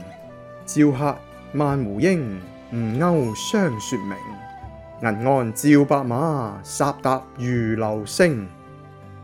[0.67, 1.17] 照客
[1.55, 2.41] 萬湖英，
[2.73, 4.17] 吳鈎相說明。
[5.03, 8.49] 银鞍照白马，杀踏如流星。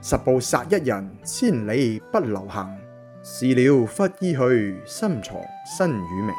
[0.03, 2.76] 十步杀一人，千里不留行。
[3.22, 5.37] 事了拂衣去，深藏
[5.79, 6.35] 身与名。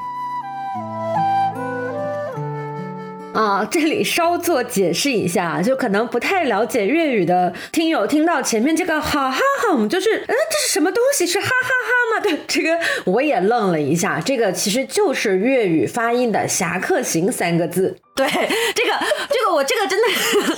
[3.40, 11.26] 啊，这里稍作解释一下，就可能不太了解粤语的听友听到前面这个哈哈哈，就是呃，这是什么东西？
[11.26, 12.20] 是哈哈哈吗？
[12.28, 17.96] 对，这个我也愣了一下，这个其实就是粤语发音的“侠客行”三个字。
[18.14, 18.92] 对，这个
[19.30, 20.08] 这个我这个真的，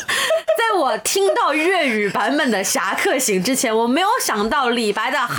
[0.57, 5.35] 在我听到粤语版本的《侠客行》之前，我没有想到李白的哈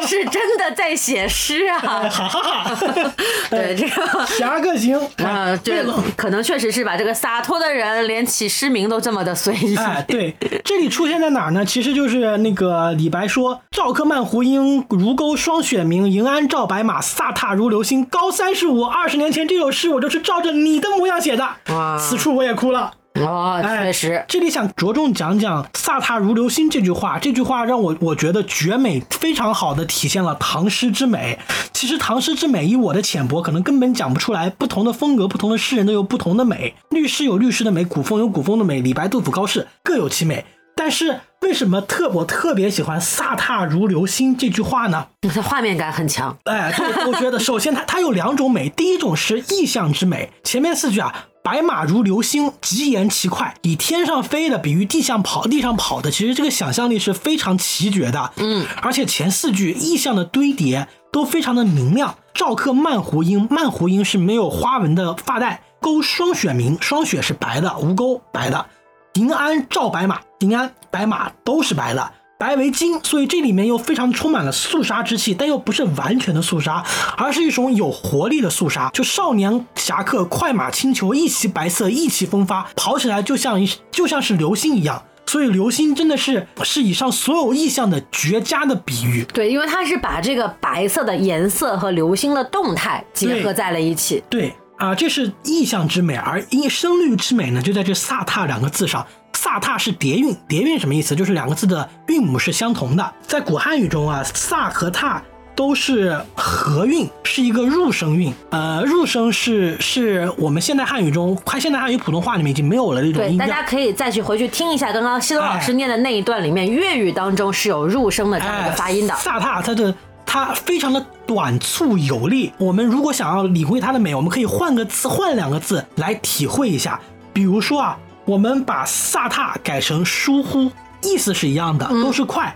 [0.06, 1.78] 是真的在写诗啊！
[1.78, 2.76] 哈哈哈！
[3.50, 9.76] 对这个侠客行啊，对了，可能确实是吧这个洒脱的人连起诗名都这么的随意。
[9.76, 11.64] 哎，对，这里出现在哪儿呢？
[11.64, 16.08] 其实就是那个李白说：“赵客漫胡缨，如钩霜雪明。
[16.10, 18.04] 迎鞍照白马，飒沓如流星。
[18.04, 21.48] 高三十五，二十年前这首诗我就是照着你的模样写的。
[21.68, 22.92] 哇此处我也哭了。
[23.20, 31.38] 哦，哎确实，这里想着重讲讲“飒沓如流星”这句话，这句话让我我觉得绝美，非常好的体现了唐诗之美。
[31.72, 34.50] 其实唐诗之美，以我的浅薄，可能根本讲不出来。
[34.50, 36.74] 不同的风格，不同的诗人都有不同的美。
[36.90, 40.44] 律诗有律诗的美，古风有古风的美，李白、杜甫、高适各有其美。
[40.76, 45.06] 但是为什么特我特别喜欢“飒沓如流星”这句话呢？
[45.32, 46.36] 它画面感很强。
[46.44, 62.16] 哎，对，我觉得首先它它有两种美，第一种是意象之美，前面四句啊，白马如流星，疾言其快，以天上飞的比喻地上跑，地上跑的，其实这个想象力是非常奇绝的，嗯，而且前四句意象的堆叠都非常的明亮。
[62.32, 68.64] 赵克曼胡缨，曼胡缨是没有花纹的发带，勾霜雪明，霜雪是白的，无钩白的。
[69.12, 72.10] 迎安照白马，迎安白马都是白的，
[72.44, 76.84] 白为金，所以这里面又非常充满了肃杀之气，但又不是完全的肃杀，
[77.16, 78.90] 而是一种有活力的肃杀。
[78.92, 85.02] 就少年侠客快马轻裘，一袭白色，意气风发，跑起来就像一就像是流星一样。
[85.26, 89.24] 所以流星真的是是以上所有意象的绝佳的比喻。
[89.32, 94.22] 对，因为它是把这个白色的颜色和流星的动态结合在了一起。
[94.28, 99.06] 对啊，这是意象之美，而音声律之美呢，就在这“飒沓”两个字上。
[99.32, 101.14] 飒沓是叠韵，叠韵什么意思？
[101.14, 103.12] 就是两个字的韵母是相同的。
[103.22, 105.22] 在古汉语中啊，飒和沓
[105.54, 108.32] 都是合韵，是一个入声韵。
[108.50, 113.46] 呃，入声是是我们现代汉语中，快现代汉语普通话里面已经没有了的一种对，音调。
[113.46, 119.14] 大家可以再去回去听一下刚刚西东老师念的那一段里面，粤语当中是有入声的这样一个发音的。
[119.14, 119.94] 飒沓它的
[120.34, 122.52] 它非常的短促有力。
[122.58, 127.00] 我们如果想要领会它的美，我们可以换个字，换两个字来体会一下。
[127.32, 130.68] 比如说啊，我们把飒沓改成疏忽，
[131.02, 132.52] 意思是一样的，都是快。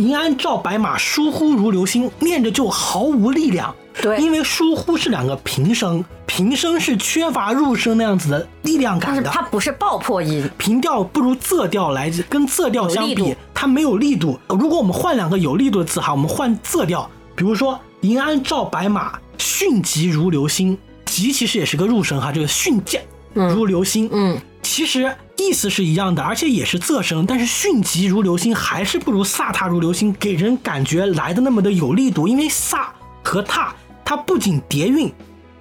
[0.00, 3.72] 银鞍照白马，疏忽如流星，念着就毫无力量。
[4.02, 9.30] 对因为疏忽是两个平声，平声是缺乏入声那样子的力量但是感的。
[9.30, 14.36] 它不是爆破音，平调不如仄调来，跟仄调相比它没有力度。
[14.48, 20.76] 如果我们换两个有力度的字哈，我们换仄调，比如说“银鞍照白马，迅疾如流星”，
[21.06, 22.98] 疾其实也是个入声哈，这个迅疾
[23.34, 32.86] 如流星，嗯，其实意思是一样的，而且也是仄声，但是迅疾如流星还是不如飒沓如流星给人感觉来的那么的有力度，因为飒
[33.22, 33.74] 和沓
[34.04, 35.12] 它不仅叠韵。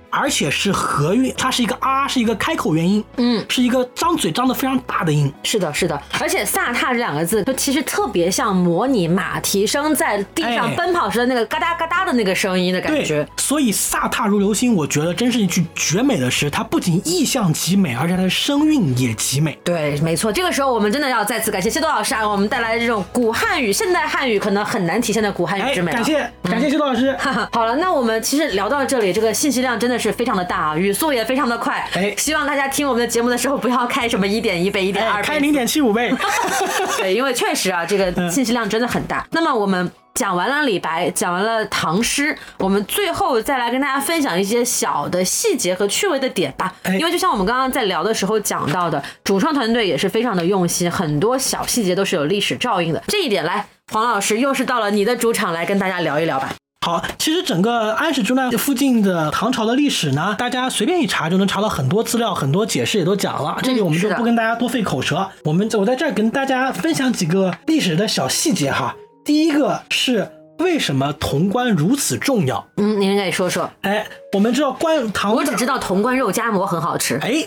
[0.10, 16.50] 而且是合韵，它是一个啊，是一个开口元音，嗯，是一个张嘴张得非常大的音，是的，是的，而且“飒沓”这两个字，就其实特别像模拟马蹄声在地上哎奔跑时的那个嘎哒嘎哒的那个声音的感对觉。，所以飒沓如流星，我觉得真是一句绝美的诗。
[16.50, 19.58] 它不仅意象极美，而且它的声韵也极美。
[19.64, 25.96] 对，没错，这个时候我们真的要再次感谢谢多老师啊，我们带来的这种古汉语、现代汉语可能很难体现的古汉语哎，之美了。
[25.98, 27.16] 感谢感谢谢多老师。
[27.52, 31.88] 好了，那我们其实聊到这里，这个信息量真的是非常的大啊，语速也非常的快。
[31.94, 36.14] 哎希望大家听我们的节目的时候不要开什么一点一倍、一点哎，二倍，开零点七五倍。
[36.98, 39.28] 对，因为确实啊，这个信息量真的很大。
[39.32, 46.74] 那么我们讲完了李白，讲完了唐诗，我们最后再来跟大家分享一些小的细节和趣味的点吧。
[46.84, 53.02] 哎因为就像我们刚刚在聊的时候讲到的，主创团队也是非常的用心，很多小细节都是有历史照应的。
[53.08, 56.54] 这一点，来，黄老师又是到了你的主场来跟大家聊一聊吧。
[56.86, 63.58] 好，其实整个安史之乱附近的唐朝的历史呢，大家随便一查就能查到很多资料，很多解释也都讲了。
[63.62, 68.96] 这里我们就不跟大家多费口舌，我们我在这儿跟大家分享几个历史的小细节哈。
[69.26, 72.66] 第一个是为什么潼关如此重要？
[72.78, 73.70] 嗯，您可以说说。
[73.82, 77.16] 哎，我们知道关唐，我只知道潼关肉夹馍很好吃。
[77.16, 77.44] 哎，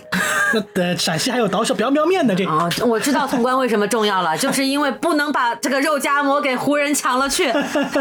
[0.52, 2.44] 那呃，陕西还有刀削苗苗面的这。
[2.44, 7.50] 啊、我知道潼关为什么重要了，就是因为不能把这个肉夹馍给胡人抢了去。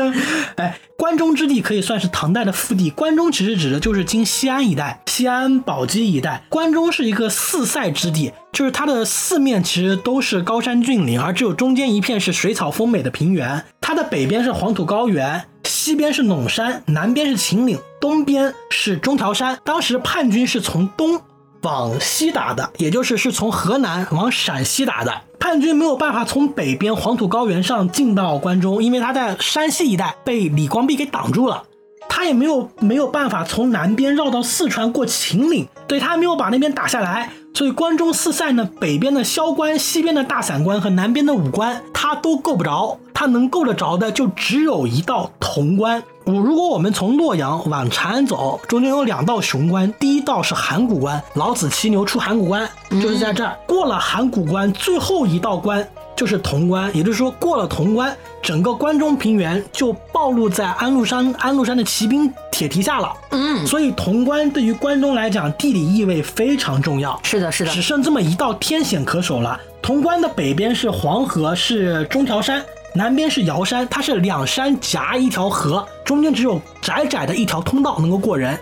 [0.57, 2.89] 哎，关中之地可以算是唐代的腹地。
[2.89, 6.43] 关中其实指的就是今西安一带、西安、宝鸡一带。
[6.49, 13.63] 关中是一个四塞之地，就是它的四面其实都是高山峻岭，而只有中间一片是水草丰美的平原。
[13.79, 15.43] 它的北边是黄土高原，
[15.81, 19.57] 西边是陇山，南边是秦岭，东边是中条山。
[19.63, 21.19] 当时叛军是从东
[21.63, 25.11] 往西打的，也就是是从河南往陕西打的。
[25.39, 31.63] 叛军没有办法从北边黄土高原上进到关中，因为他在山西一带被李光弼给挡住了。
[32.07, 46.01] 他也没有没有办法从南边绕到四川过秦岭，对他没有把那边打下来，所以关中四塞呢，北边的萧关、西边的大散关和南边的武关，他都够不着，他能够得着的就只有一道潼关。
[46.23, 53.57] 我如果我们从洛阳往长安走，中间有两道雄关，第一道是函谷关，老子骑牛出函谷关，就是在这儿。
[53.67, 55.85] 过了函谷关，最后一道关
[56.21, 63.11] 就是潼关，也就是说过了潼关，整个关中平原就暴露在安禄山安禄山的骑兵铁蹄下了。
[63.31, 67.19] 嗯，所以潼关对于关中来讲，地理意味非常重要。
[67.23, 69.59] 是的，是的只，剩这么一道天险可守了。
[69.81, 72.61] 潼关的北边是黄河，是中条山；
[72.93, 78.55] 南边是瑶山，它是两山夹一条河，中间只有窄窄的一条通道能够过人，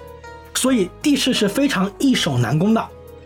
[0.56, 2.82] 所以地势是非常易守难攻的。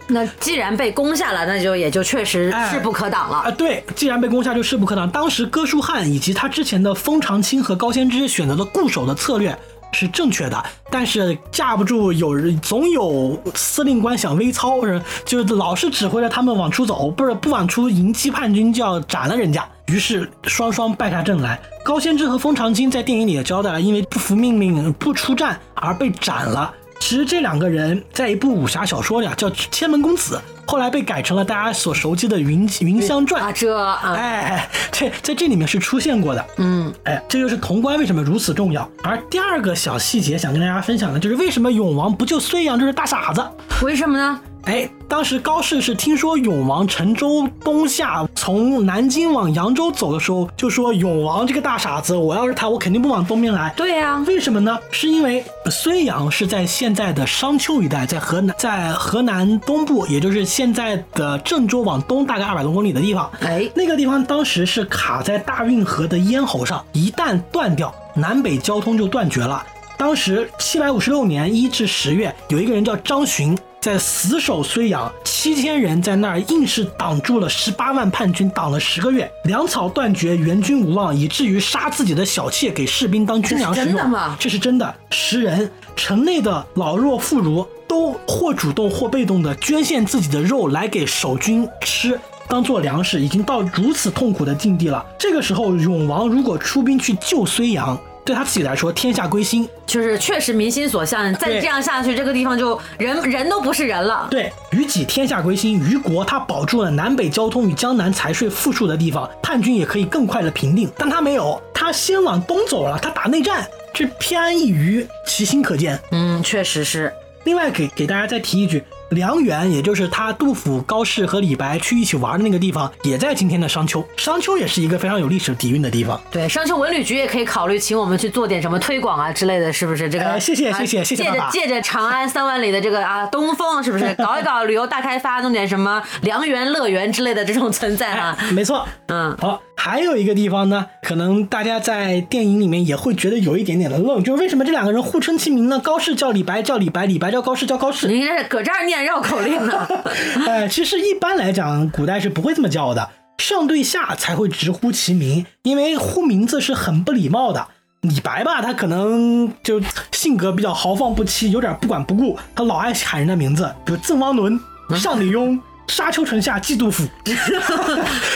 [0.08, 3.38] 那既然被攻下了，那就也就确实哎势不可挡了。
[3.38, 5.10] 啊，对，既然被攻下就势不可挡。
[5.10, 9.58] 当时哥舒翰以及他之前的封长清和高仙芝选择了固守的策略
[9.94, 21.60] 是正确的，但是架不住有人总有司令官想微操，是就是老是指挥着他们往出走，不是不往出迎击叛军就要斩了人家，于是双双败下阵来。
[21.86, 26.74] 高仙芝和封长清在电影里也交代了，因为不服命令不出战而被斩了。
[27.04, 30.36] 其实这两个人在一部武侠小说里啊，叫《千门公子》，
[30.66, 36.46] 后来被改成了大家所熟悉的云《云香传》啊，这啊，哎，这在这里面是出现过的。
[36.60, 38.90] 嗯，哎，这就是潼关为什么如此重要。
[39.04, 43.46] 而第二个小细节想跟大家分享的就是为什么永王不救睢阳，这是大傻子。
[43.82, 44.40] 为什么呢？
[44.66, 53.74] 哎，当时高适是听说永王乘舟东下，从南京往扬州走的时候，就说永王这个大傻子，我要是他，我肯定不往东边来。
[53.76, 54.80] 对呀、为什么呢？
[54.90, 63.30] 是因为睢阳是在现在的商丘一带，在河南，在河南东部，也就是现在的郑州往东大概二百多公里的地方。
[63.42, 69.62] 哎，那个地方当时是卡在大运河的咽喉上，一旦断掉，南北交通就断绝了。
[70.04, 84.04] 当时七百五十六年一至十月，有一个人叫张巡，在死守睢阳，七千人在那儿硬是挡住了十八万叛军，挡了十个月，粮草断绝，援军无望，以至于杀自己的小妾给士兵当军粮食这是真用。
[84.04, 92.20] 的吗这是真的，十人城内的老弱妇孺都或主动或被动的捐献自己的肉来给守军吃。
[92.50, 95.04] 当做粮食，已经到如此痛苦的境地了。
[95.18, 99.68] 这个时候，永王如果出兵去救睢阳，对他自己来说，天下归心。
[99.86, 104.28] 就是确实民心所向，再这样下去，这个地方就人人都不是人了。
[104.32, 110.90] 对，于己天下归心，于国他保住了南北交通与江南财税富庶的地方，叛军也可以更快的平定。
[110.98, 116.00] 但他没有，他先往东走了，他打内战，这偏安一隅，其心可见。
[116.12, 117.14] 嗯，确实是。
[117.44, 124.04] 另外给给大家再提一句，梁园，也就是他杜甫、高适和李白去一起玩的那个地方，也在今天的商丘。
[124.18, 126.20] 商丘也是一个非常有历史底蕴的地方。
[126.32, 130.10] 对，商丘文旅局也可以考虑请我们去做点什么推广啊之类的，是不是？
[130.10, 138.36] 这个，哎谢谢啊谢谢谢谢借着借着长安三万里的这个啊东风，是不是 搞一搞旅游大开发，弄点什么良园、乐园之类的这种存在啊？
[138.40, 138.88] 哎，没错。
[139.08, 145.80] 嗯，好，还有一个地方呢，可能大家在电影里面也会觉得有一点点的愣，就是为什么这两个人互称其名呢？
[145.80, 148.08] 高适叫李白叫李白，李白叫高适叫高适。
[148.08, 149.88] 您这是搁这儿念绕口令呢？
[150.48, 157.68] 哎，其实一般来讲，古代是不会这么叫的，上对下才会直呼其名，因为呼名字是很不礼貌的。
[158.02, 159.82] 李白吧，他可能就
[160.12, 164.60] 性格比较豪放不羁，有点不管不顾，他老爱喊人的名字，比如赠汪伦、
[164.98, 167.08] 上李邕、沙丘城下寄 杜甫，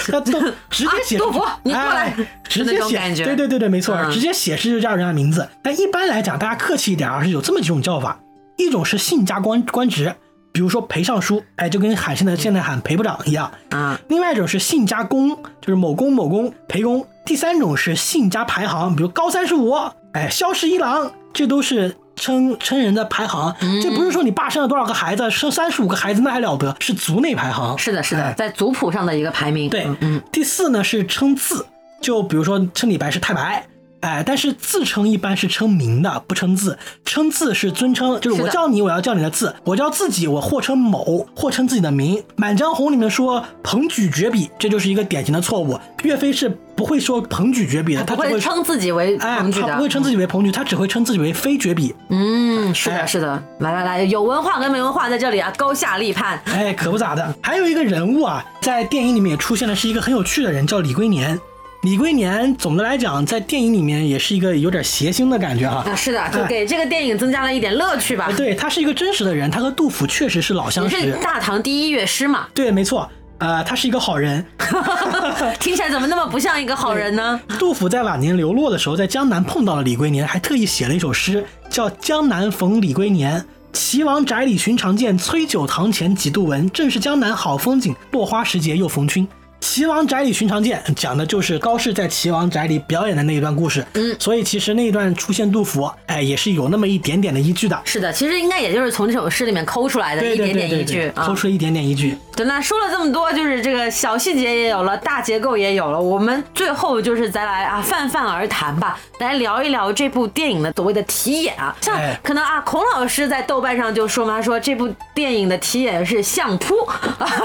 [0.10, 0.40] 他都
[0.70, 5.46] 直接写、啊杜甫你过来哎直接写，对对对对，没错，嗯直接写诗就叫人家名字。
[5.62, 8.18] 但一般来讲，大家客气一点啊，是有这么几种叫法，
[8.56, 10.16] 一种是姓加官官职，
[10.58, 13.52] 比如说裴尚书，哎，就跟喊现在现在喊裴部长一样。
[13.70, 15.30] 啊，另外一种是姓加公，
[15.62, 17.06] 就是某公某公裴公。
[17.24, 19.76] 第三种是姓加排行，比如高三十五，
[20.14, 23.56] 哎，萧十一郎，这都是称称人的排行。
[23.84, 27.78] 这不是说你爸生了多少个孩子，生三十五个孩子那还了得，是族内排行。
[27.78, 29.70] 是的，是的，哎在族谱上的一个排名。
[29.70, 31.68] 对，嗯嗯，第四呢是称字，
[32.02, 33.64] 就比如说称李白是太白，
[34.02, 36.78] 哎，但是自称一般是称名的，不称字。
[37.04, 42.18] 称字是尊称，就是我叫你，我要叫你的字；我叫自己，我或称某，或称自己的名。
[42.36, 45.80] 《满江红》里面说彭举绝笔，这就是一个典型的错误。
[46.04, 49.90] 岳飞是不会说彭举绝笔的，他只会称自己为哎，彭举的他不会。
[49.90, 51.96] 称自己为彭举，他只会称自己为非绝笔。
[52.10, 53.44] 嗯，是的，哎是的。
[53.60, 56.40] 来来来，有文化跟没文化在这里啊，高下立判。
[56.46, 57.36] 哎，可不咋的。
[57.42, 61.40] 还有一个人物啊，在电影里面也出现的是一个很有趣的人，叫李龟年。
[61.88, 65.90] 李龟年总的来讲在电影里面也是一个有点谐星的感觉哈。
[65.90, 68.30] 啊，是的，就哎给这个电影增加了一点乐趣吧。
[68.36, 71.18] 对他是一个真实的人，他和杜甫确实是老相识是识。
[71.22, 72.46] 大唐第一乐师嘛？
[72.54, 74.46] 对，没错，呃，他是一个好人。
[75.62, 77.40] 听起来怎么那么不像一个好人呢？
[77.58, 83.40] 杜甫在晚年流落的时候，在江南碰到了李龟年，还特意写了一首诗，叫《江南逢李龟年》。
[83.72, 86.70] 岐王宅里寻常见，崔九堂前几度闻。
[86.72, 89.26] 正是江南好风景，落花时节又逢君。
[89.60, 93.86] 岐王宅里寻常见，讲的就是高适在齐王宅里表演的那一段故事。
[93.94, 97.80] 嗯，所以其实那一段出现杜甫，哎，也是有那么一点点的依据的。
[97.84, 101.34] 是的，其实应该也就是从这首诗里面抠出来的一点点依据抠。
[101.36, 102.18] 出了一点点依据。
[102.36, 116.76] 对，那说了这么多，就是这个小细节也有了，大结构也有了，我们最后就是再来啊泛泛而谈吧，来聊一聊这部电影的所谓的题眼啊，像哎可能啊，孔老师在豆瓣上就说嘛，说这部电影的题眼是相扑，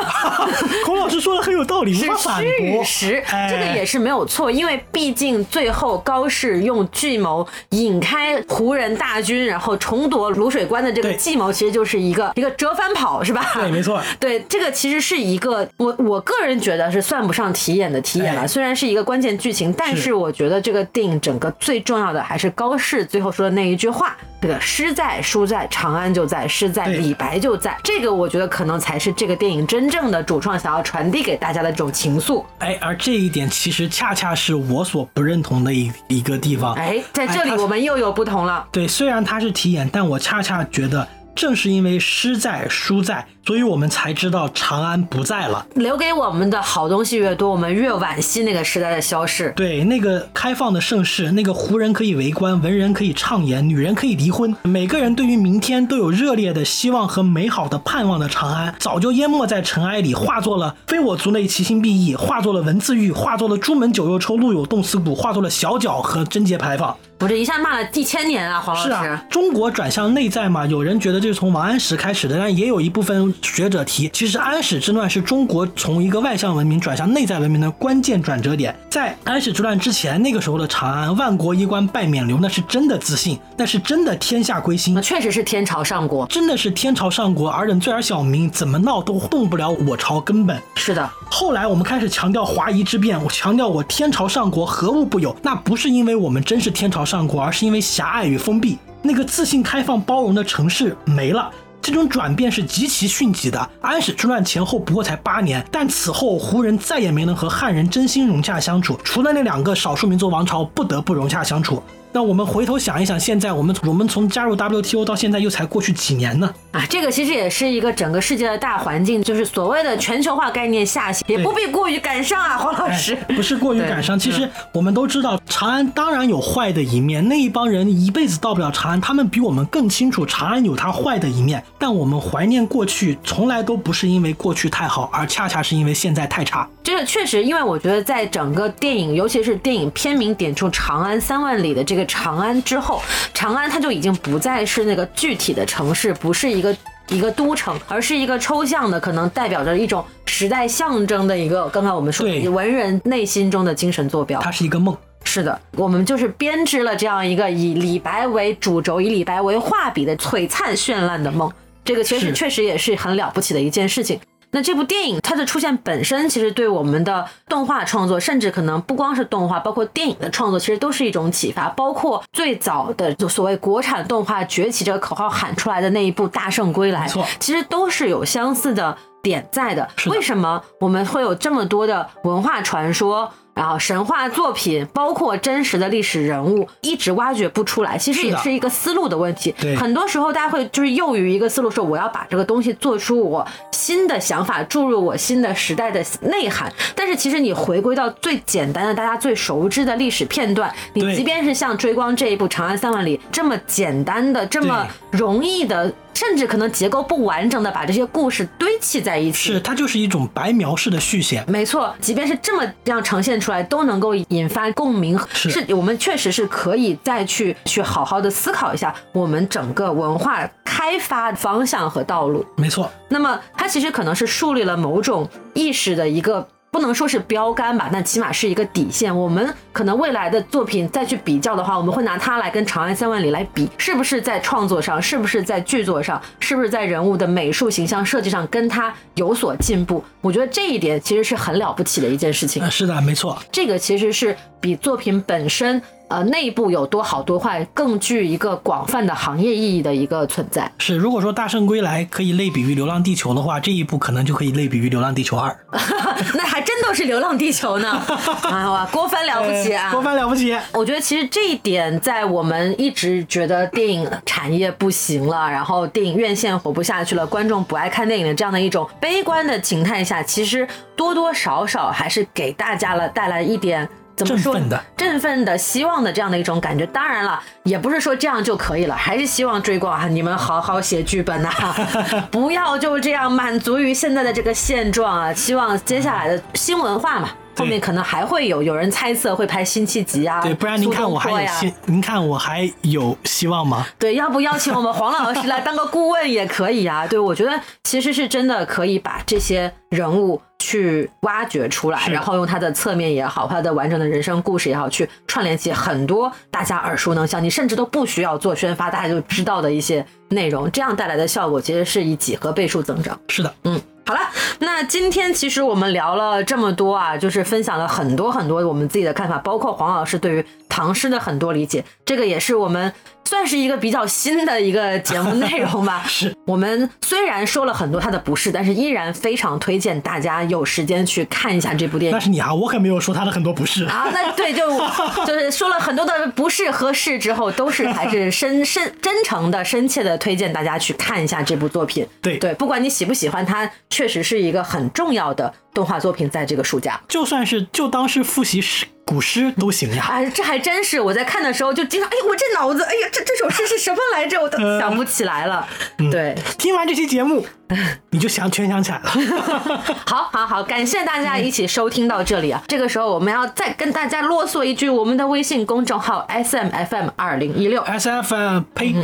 [0.84, 2.44] 孔老师说的很有道理，是无法反
[2.84, 2.84] 事。
[2.84, 13.44] 实，哎这个也是没有错，因为毕竟最后高适用计谋引开胡人大军，然后重夺卤水关的这个计谋，其实就是一个 一个折返跑，是吧？
[13.54, 27.78] 对没错对，这个其实是一个我我个人觉得是算不上题眼的题眼了，哎虽然是一个关键剧情，但是是我觉得这个电影整个最重要的还是高适最后说的那一句话：这个诗在书在，长安就在；诗在李白就在。
[27.84, 32.44] 这个我觉得可能才是这个电影真正的主创想要传递给大家的这种情愫。
[32.58, 36.74] 哎，而这一点其实恰恰是我所不认同的一一个地方。
[36.74, 38.66] 哎，在这里我们又有不同了。
[38.72, 45.66] 对，虽然他是题眼，但我恰恰觉得，正是因为诗在书在，所以我们才知道长安不在了。
[45.74, 49.52] 留给我们的好东西越多，我们越惋惜那个时代的消逝。
[49.56, 66.96] 对，那个开放的盛世，那个胡人可以为官，文人可以畅言，女人可以离婚，每个人对于明天都有热烈的希望和美好的盼望的长安，早就淹没在尘埃里，化作了非我族类其心必异，化作了文字狱，化作了朱门酒肉臭，路有冻死骨，化作了小脚和贞节牌坊。
[67.22, 68.88] 我这一下骂了一千年啊，黄老师。
[68.88, 78.76] 是啊，中国转向内在嘛，有人觉得这是从王安石开始的，但也有一部分学者提，其实安史之乱是中国从一个外向文明转向内在文明的关键转折点。
[78.90, 85.00] 在安史之乱之前，那个时候的长安，万国衣冠拜冕旒，那是真的自信，那是真的天下归心那。
[85.00, 86.26] 确实是天朝上国。
[86.26, 90.60] 真的是天朝上国，尔等罪而小民，怎么闹都动不了我朝根本。
[90.74, 95.36] 是的，后来我们开始强调华夷之变，我强调我天朝上国何物不有？
[95.40, 98.78] 那不是因为我们真是天朝上国，而是因为狭隘与封闭。
[99.02, 101.50] 那个自信、开放、包容的城市没了。
[101.82, 103.70] 这种转变是极其迅疾的。
[103.80, 111.82] 安史之乱前后不过才八年，但此后胡人再也没能和汉人真心融洽相处，除了那两个少数民族王朝不得不融洽相处。
[112.14, 116.54] 那我们回头想一想，现在我们我们从加入 WTO 到现在又才过去几年呢？
[116.72, 123.16] 啊，这个其实也是一个整个世界的大环境，就是所谓的全球化概念下行，也不必过于感伤啊，黄老师。
[123.28, 124.18] 哎、不是过于感伤。
[124.18, 131.64] 其实我们都知道，长安当然有坏的一面，那一帮人一辈子到不了长安，他们比我们更清楚长安有它坏的一面。
[131.78, 136.68] 但我们怀念过去，从来都不是因为过去太好，而恰恰是因为现在太差。
[136.82, 143.02] 这个确实，因为我觉得在整个电影，尤其是电影片名点出“长安三万里”的这个长安之后，
[143.32, 146.74] 长安它就已经不再是那个具体的城市，不是一个。
[147.08, 151.68] 一个都城，而是一个抽象的，可能代表着一种时代象征的一个。
[151.68, 154.96] 刚刚我们说文人内心中的精神坐标，它是一个梦。
[155.24, 161.52] 是的，我们就是编织了这样一个以李白为主轴、以李白为画笔的璀璨绚烂的梦。
[161.84, 164.18] 这个其实确实也是很了不起的一件事情。
[164.52, 171.68] 那这部电影它的出现本身，其实对我们的动画创作，甚至可能不光是动画，包括电影的创作，其实都是一种启发。
[171.70, 177.08] 包括最早的就所谓国产动画崛起这个口号喊出来的那一部《大圣归来》，
[177.40, 179.88] 其实都是有相似的点在的。
[180.10, 183.32] 为什么我们会有这么多的文化传说？
[183.54, 189.54] 然后神话作品，包括真实的历史人物，一直挖掘不出来，其实也是一个思路的问题。
[189.78, 196.72] 很多时候大家会就是囿于一个思路，说我要把这个东西做出我新的想法，注入我新的时代的内涵。
[196.94, 205.92] 但是其实你回归到最简单的、大家最熟知的历史片段，你即便是像追光这一部《长安三万里》这么简单的、这么容易的。
[206.14, 211.44] 甚至可能结构不完整的把这些故事堆砌在一起，是它就是一种白描式的续写。
[211.48, 215.18] 没错，即便是这么样呈现出来，都能够引发共鸣。
[215.32, 222.44] 是我们确实是可以再去去好好的思考一下我们整个文化开发方向和道路。
[222.56, 226.46] 没错，那么它其实可能是树立了某种意识的一个。
[226.72, 229.14] 不能说是标杆吧，但起码是一个底线。
[229.14, 240.02] 我们可能未来的作品再去比较的话，我们会拿它来跟《长安三万里》来比，是不是在创作上，是不是在剧作上，是不是在人物的美术形象设计上跟它有所进步？
[240.22, 242.62] 我觉得这一点其实是很了不起的一件事情。
[242.62, 243.38] 呃是的，没错。
[243.52, 250.70] 这个其实是比作品本身呃内部有多好多坏更具一个广泛的行业意义的一个存在。
[250.78, 255.50] 是，如果说《大圣归来》可以类比于《流浪地球》的话，这一部可能就可以类比于《流浪地球二》。
[256.34, 257.90] 那还真都是《流浪地球》呢！
[258.44, 259.90] 啊，哇，郭帆了不起啊！
[259.90, 260.56] 郭帆了不起。
[260.72, 273.88] 我觉得其实这一点，在我们一直觉得电影产业不行了，然后电影院线活不下去了，观众不爱看电影的这样的一种悲观的情态下，其实多多少少还是给大家了带来一点。
[274.16, 276.86] 怎么说振奋的振奋的、希望的这样的一种感觉。
[276.86, 281.50] 当然了，也不是说这样就可以了，还是希望追光啊，你们好好写剧本呐、
[282.30, 285.32] 不要就这样满足于现在的这个现状啊。
[285.32, 293.86] 希望接下来的新文化嘛，后面可能还会有有人猜测会拍辛弃疾啊，对，不然您看我还有希，您看我还有希望吗？
[293.98, 297.06] 对，要不邀请我们黄老师来当个顾问也可以啊。
[297.10, 313.16] 对，我觉得其实是真的可以把这些人物去挖掘出来，然后用他的侧面也好，他的完整的人生故事也好，去串联起很多大家耳熟能详，你甚至都不需要做宣发，大家就知道的一些内容，这样带来的效果其实是以几何倍数增长。
[313.28, 314.20] 是的，嗯，好了，
[314.58, 322.92] 那今天其实我们聊了这么多啊，就是分享了很多很多我们自己的看法，包括黄老师对于唐诗的很多理解，这个也是我们
[323.24, 326.04] 算是一个比较新的一个节目内容吧。
[326.08, 332.20] 是我们虽然说了很多他的不是，但是依然非常推荐大家有时间去看一下这部电影但。
[332.20, 333.84] 是你啊，我可没有说他的很多不是。
[333.84, 334.78] 啊， 那对，就
[335.24, 342.06] 就是说了很多的不是和是之后，都是还是深深真诚的、深切的推荐大家去看一下这部作品。
[342.20, 347.00] 对对，不管你喜不喜欢它，确实是一个很重要的动画作品，在这个暑假。
[347.08, 350.06] 就算是就当是复习诗古诗都行呀。
[350.08, 354.40] 哎，这还真是我在看的时候就经常，哎，我这脑子，哎呀，这这首诗是什么来着？
[354.40, 355.68] 我都想不起来了。
[356.10, 357.46] 对，听完这期节目，
[358.10, 359.10] 你就想全想起来了。
[360.06, 362.62] 好，好，好，感谢大家一起收听到这里啊！
[362.68, 367.82] 这个时候我们要再跟大家啰嗦一句，我们的微信公众号 S M F M 二零一六。
[367.82, 368.94] S F M 呸，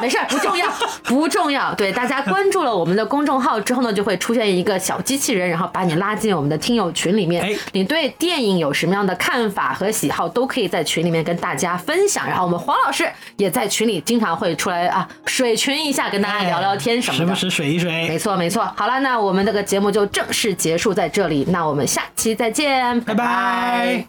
[0.00, 0.66] 没事儿，不重要，
[1.04, 1.74] 不重要。
[1.74, 7.42] 对，大家关注了我们的公众号之后呢，就会出现一个小机器人，然后把你拉进我们的听友群里面。
[7.42, 12.26] 哎你对电影有什么样的看法和喜好，都可以在群里面跟大家分享。
[12.26, 17.24] 然后我们黄老师也在群里经常会出来啊，水群一下，跟大家聊聊天什么的。
[17.26, 18.07] 时不时水一水。
[18.08, 18.64] 没错，没错。
[18.74, 24.08] 好了，那我们这个节目就正式结束在这里，那我们下期再见，拜拜。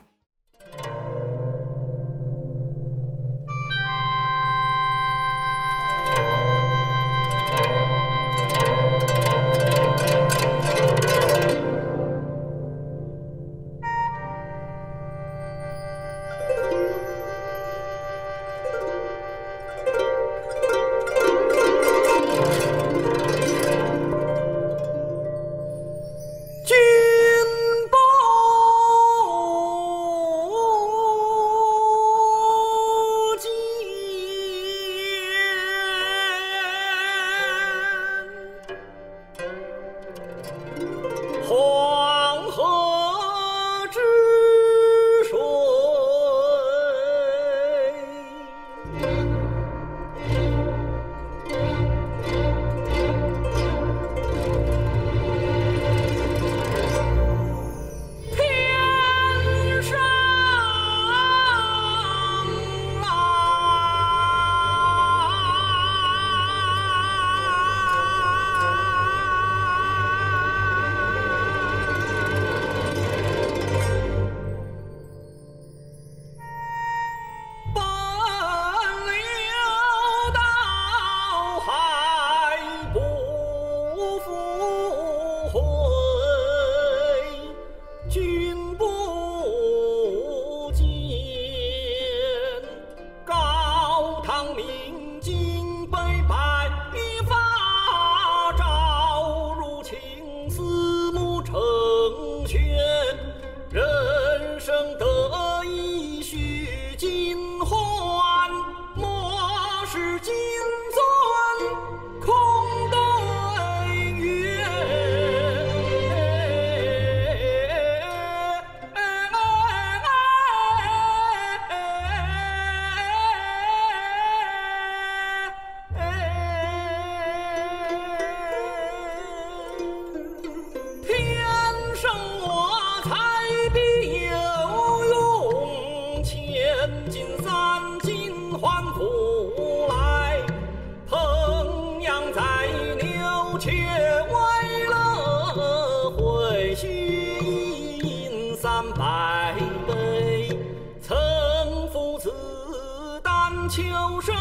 [153.69, 153.83] 秋
[154.19, 154.35] 声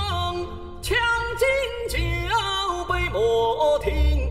[0.81, 0.97] 强
[1.37, 1.47] 进
[1.91, 1.99] 酒
[2.89, 4.27] 杯莫停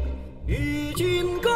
[0.48, 1.52] 与君歌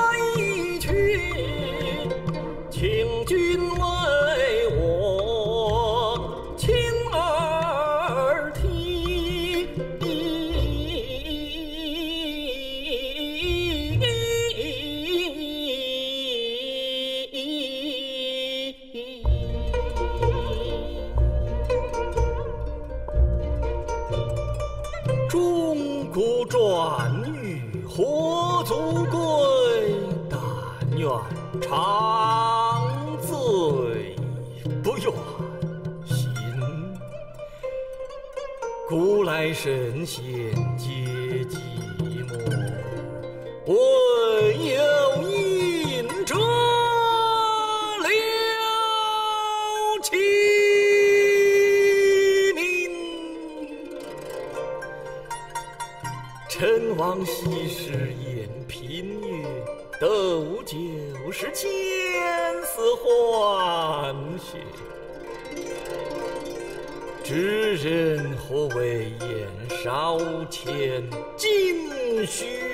[72.26, 72.71] 须。